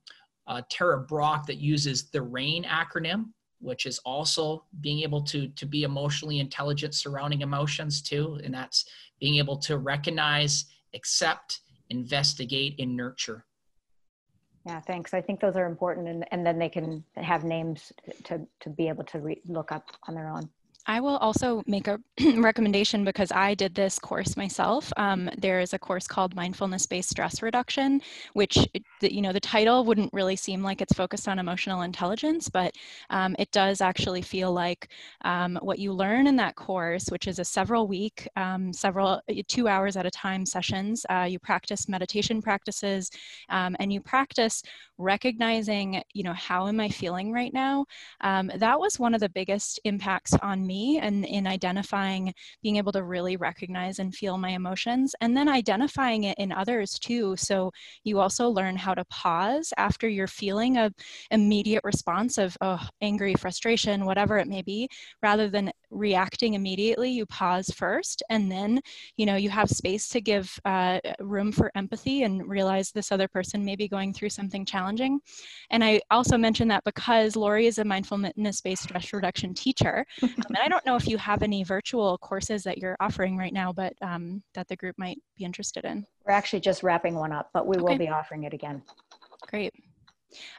[0.46, 3.26] uh, Tara Brach, that uses the RAIN acronym,
[3.60, 8.84] which is also being able to to be emotionally intelligent surrounding emotions too, and that's
[9.20, 13.46] being able to recognize, accept, investigate, and nurture.
[14.66, 15.12] Yeah, thanks.
[15.12, 17.92] I think those are important, and, and then they can have names
[18.24, 20.48] to, to be able to re- look up on their own.
[20.86, 21.98] I will also make a
[22.36, 24.92] recommendation because I did this course myself.
[24.98, 28.02] Um, there is a course called Mindfulness-Based Stress Reduction,
[28.34, 28.58] which
[29.00, 32.74] the, you know the title wouldn't really seem like it's focused on emotional intelligence, but
[33.08, 34.88] um, it does actually feel like
[35.24, 39.96] um, what you learn in that course, which is a several-week, um, several two hours
[39.96, 41.06] at a time sessions.
[41.08, 43.10] Uh, you practice meditation practices,
[43.48, 44.62] um, and you practice
[44.98, 47.86] recognizing, you know, how am I feeling right now?
[48.20, 52.92] Um, that was one of the biggest impacts on me and in identifying, being able
[52.92, 57.36] to really recognize and feel my emotions and then identifying it in others too.
[57.36, 57.72] So
[58.04, 60.90] you also learn how to pause after you're feeling a
[61.30, 64.88] immediate response of oh, angry, frustration, whatever it may be,
[65.22, 68.80] rather than reacting immediately you pause first and then
[69.16, 73.28] you know you have space to give uh, room for empathy and realize this other
[73.28, 75.20] person may be going through something challenging.
[75.70, 80.34] And i also mention that because lori is a mindfulness based stress reduction teacher um,
[80.48, 83.72] and i don't know if you have any virtual courses that you're offering right now
[83.72, 86.04] but um, that the group might be interested in.
[86.26, 87.82] We're actually just wrapping one up but we okay.
[87.82, 88.82] will be offering it again.
[89.48, 89.72] Great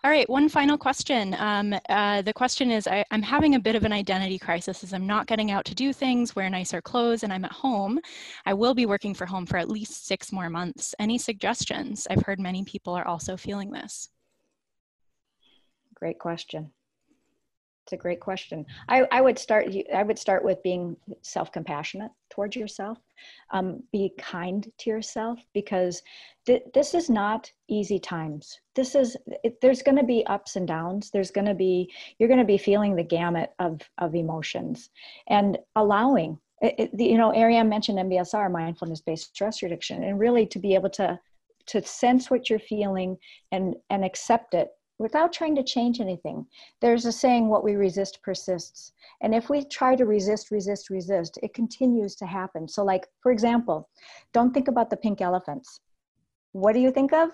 [0.04, 1.36] all right, one final question.
[1.40, 4.94] Um, uh, the question is, I, am having a bit of an identity crisis as
[4.94, 8.00] I'm not getting out to do things, wear nicer clothes, and I'm at home.
[8.46, 10.94] I will be working for home for at least six more months.
[11.00, 12.08] Any suggestions?
[12.10, 14.10] I've heard many people are also feeling this.
[15.96, 16.72] Great question.
[17.86, 18.66] It's a great question.
[18.90, 19.68] I, I would start.
[19.94, 22.98] I would start with being self-compassionate towards yourself.
[23.52, 26.02] Um, be kind to yourself because
[26.48, 28.60] th- this is not easy times.
[28.74, 29.16] This is.
[29.44, 31.12] It, there's going to be ups and downs.
[31.12, 31.94] There's going to be.
[32.18, 34.90] You're going to be feeling the gamut of of emotions,
[35.28, 40.58] and allowing it, it, you know, Ariane mentioned MBSR, mindfulness-based stress reduction, and really to
[40.58, 41.20] be able to
[41.68, 43.18] to sense what you're feeling
[43.52, 46.46] and and accept it without trying to change anything.
[46.82, 48.94] There's a saying, what we resist persists.
[49.22, 52.68] And if we try to resist, resist, resist, it continues to happen.
[52.68, 53.90] So, like, for example,
[54.34, 55.82] don't think about the pink elephants.
[56.54, 57.32] What do you think of?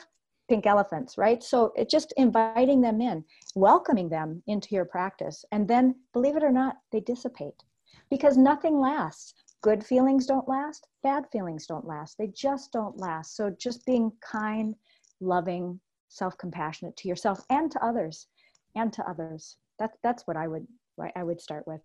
[0.49, 1.43] Pink elephants, right?
[1.43, 3.23] So, it just inviting them in,
[3.55, 5.45] welcoming them into your practice.
[5.51, 7.63] And then, believe it or not, they dissipate
[8.09, 9.33] because nothing lasts.
[9.61, 12.17] Good feelings don't last, bad feelings don't last.
[12.17, 13.35] They just don't last.
[13.35, 14.75] So, just being kind,
[15.19, 15.79] loving,
[16.11, 18.27] self-compassionate to yourself and to others
[18.75, 20.67] and to others that, that's what i would
[21.15, 21.81] i would start with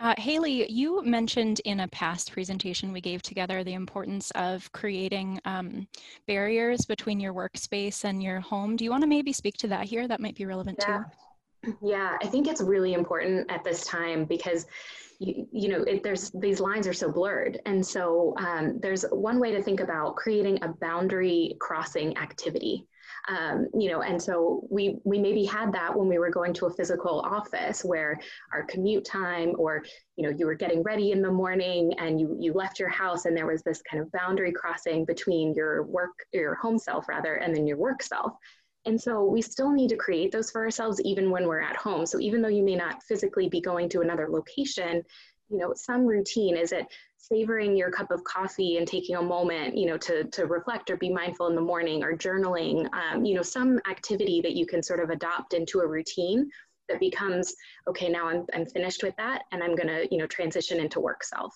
[0.00, 5.40] uh, Haley, you mentioned in a past presentation we gave together the importance of creating
[5.44, 5.88] um,
[6.28, 8.76] barriers between your workspace and your home.
[8.76, 10.06] Do you want to maybe speak to that here?
[10.06, 10.98] That might be relevant yeah.
[10.98, 11.04] too.
[11.82, 14.66] Yeah, I think it's really important at this time because
[15.18, 17.60] you, you know, it, there's these lines are so blurred.
[17.66, 22.86] And so um, there's one way to think about creating a boundary crossing activity.
[23.28, 26.66] Um, you know, and so we we maybe had that when we were going to
[26.66, 28.18] a physical office where
[28.52, 29.82] our commute time, or
[30.16, 33.24] you know, you were getting ready in the morning and you you left your house
[33.24, 37.34] and there was this kind of boundary crossing between your work, your home self rather,
[37.34, 38.32] and then your work self.
[38.86, 42.06] And so we still need to create those for ourselves even when we're at home.
[42.06, 45.02] So even though you may not physically be going to another location,
[45.50, 49.76] you know, some routine, is it savoring your cup of coffee and taking a moment,
[49.76, 53.34] you know, to, to reflect or be mindful in the morning or journaling, um, you
[53.34, 56.48] know, some activity that you can sort of adopt into a routine
[56.88, 57.54] that becomes,
[57.86, 61.00] okay, now I'm, I'm finished with that and I'm going to, you know, transition into
[61.00, 61.54] work self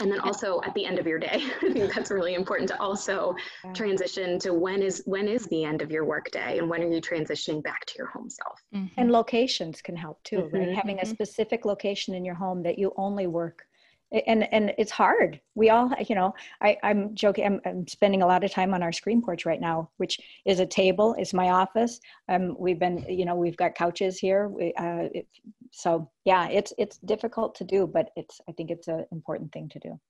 [0.00, 2.80] and then also at the end of your day i think that's really important to
[2.80, 3.34] also
[3.74, 6.88] transition to when is when is the end of your work day and when are
[6.88, 9.00] you transitioning back to your home self mm-hmm.
[9.00, 10.56] and locations can help too mm-hmm.
[10.56, 11.12] right having a mm-hmm.
[11.12, 13.66] specific location in your home that you only work
[14.26, 15.40] and and it's hard.
[15.54, 18.82] We all you know i i'm joking I'm, I'm, spending a lot of time on
[18.82, 22.00] our screen porch right now which is a table it's my office.
[22.28, 25.26] Um we've been you know we've got couches here we, uh, it,
[25.70, 29.68] so yeah it's it's difficult to do but it's i think it's an important thing
[29.68, 30.00] to do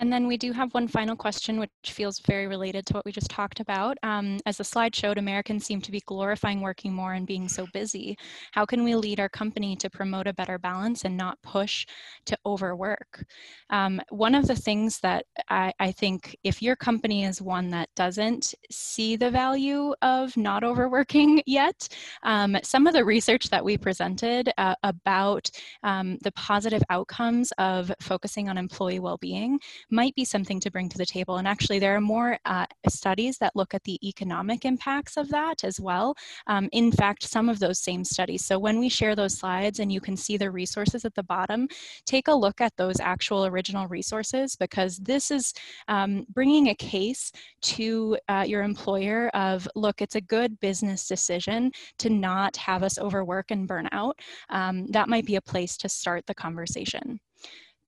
[0.00, 3.12] and then we do have one final question, which feels very related to what we
[3.12, 3.98] just talked about.
[4.02, 7.66] Um, as the slide showed, Americans seem to be glorifying working more and being so
[7.72, 8.16] busy.
[8.52, 11.84] How can we lead our company to promote a better balance and not push
[12.26, 13.24] to overwork?
[13.70, 17.88] Um, one of the things that I, I, think if your company is one that
[17.96, 21.88] doesn't see the value of not overworking yet,
[22.22, 25.50] um, some of the research that we presented uh, about
[25.82, 29.58] um, the positive outcomes of focusing on employee well-being
[29.90, 31.36] might be something to bring to the table.
[31.36, 35.64] And actually, there are more uh, studies that look at the economic impacts of that
[35.64, 36.14] as well.
[36.46, 38.44] Um, in fact, some of those same studies.
[38.44, 41.68] So when we share those slides and you can see the resources at the bottom,
[42.06, 45.54] take a look at those actual original resources because this is
[45.88, 47.32] um, bringing a case
[47.62, 52.98] to uh, your employer of, look, it's a good business decision to not have us
[52.98, 54.18] overwork and burn out.
[54.50, 57.20] Um, that might be a place to start the conversation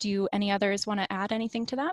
[0.01, 1.93] do any others want to add anything to that?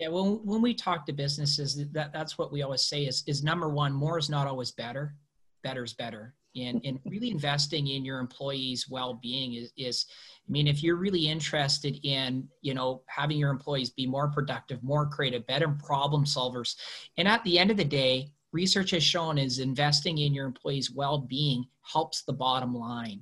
[0.00, 3.42] Yeah, when, when we talk to businesses, that, that's what we always say is, is
[3.42, 5.14] number one, more is not always better.
[5.62, 6.34] Better is better.
[6.56, 10.06] And, and really investing in your employees' well-being is, is,
[10.48, 14.82] I mean, if you're really interested in, you know, having your employees be more productive,
[14.82, 16.76] more creative, better problem solvers,
[17.16, 20.90] and at the end of the day, research has shown is investing in your employees'
[20.90, 23.20] well-being helps the bottom line.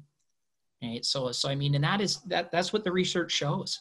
[0.82, 1.05] Right.
[1.05, 3.80] So, so I mean, and that is that that's what the research shows.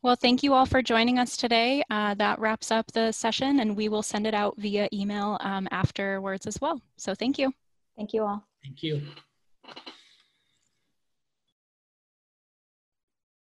[0.00, 1.82] Well, thank you all for joining us today.
[1.90, 5.66] Uh, that wraps up the session and we will send it out via email um,
[5.72, 6.80] afterwards as well.
[6.96, 7.52] So thank you.
[7.96, 8.46] Thank you all.
[8.62, 9.02] Thank you.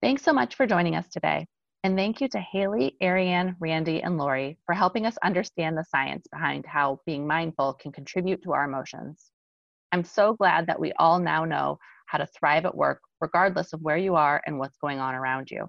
[0.03, 1.47] Thanks so much for joining us today.
[1.85, 6.27] And thank you to Haley, Ariane, Randy, and Lori for helping us understand the science
[6.27, 9.31] behind how being mindful can contribute to our emotions.
[9.93, 13.81] I'm so glad that we all now know how to thrive at work, regardless of
[13.81, 15.69] where you are and what's going on around you.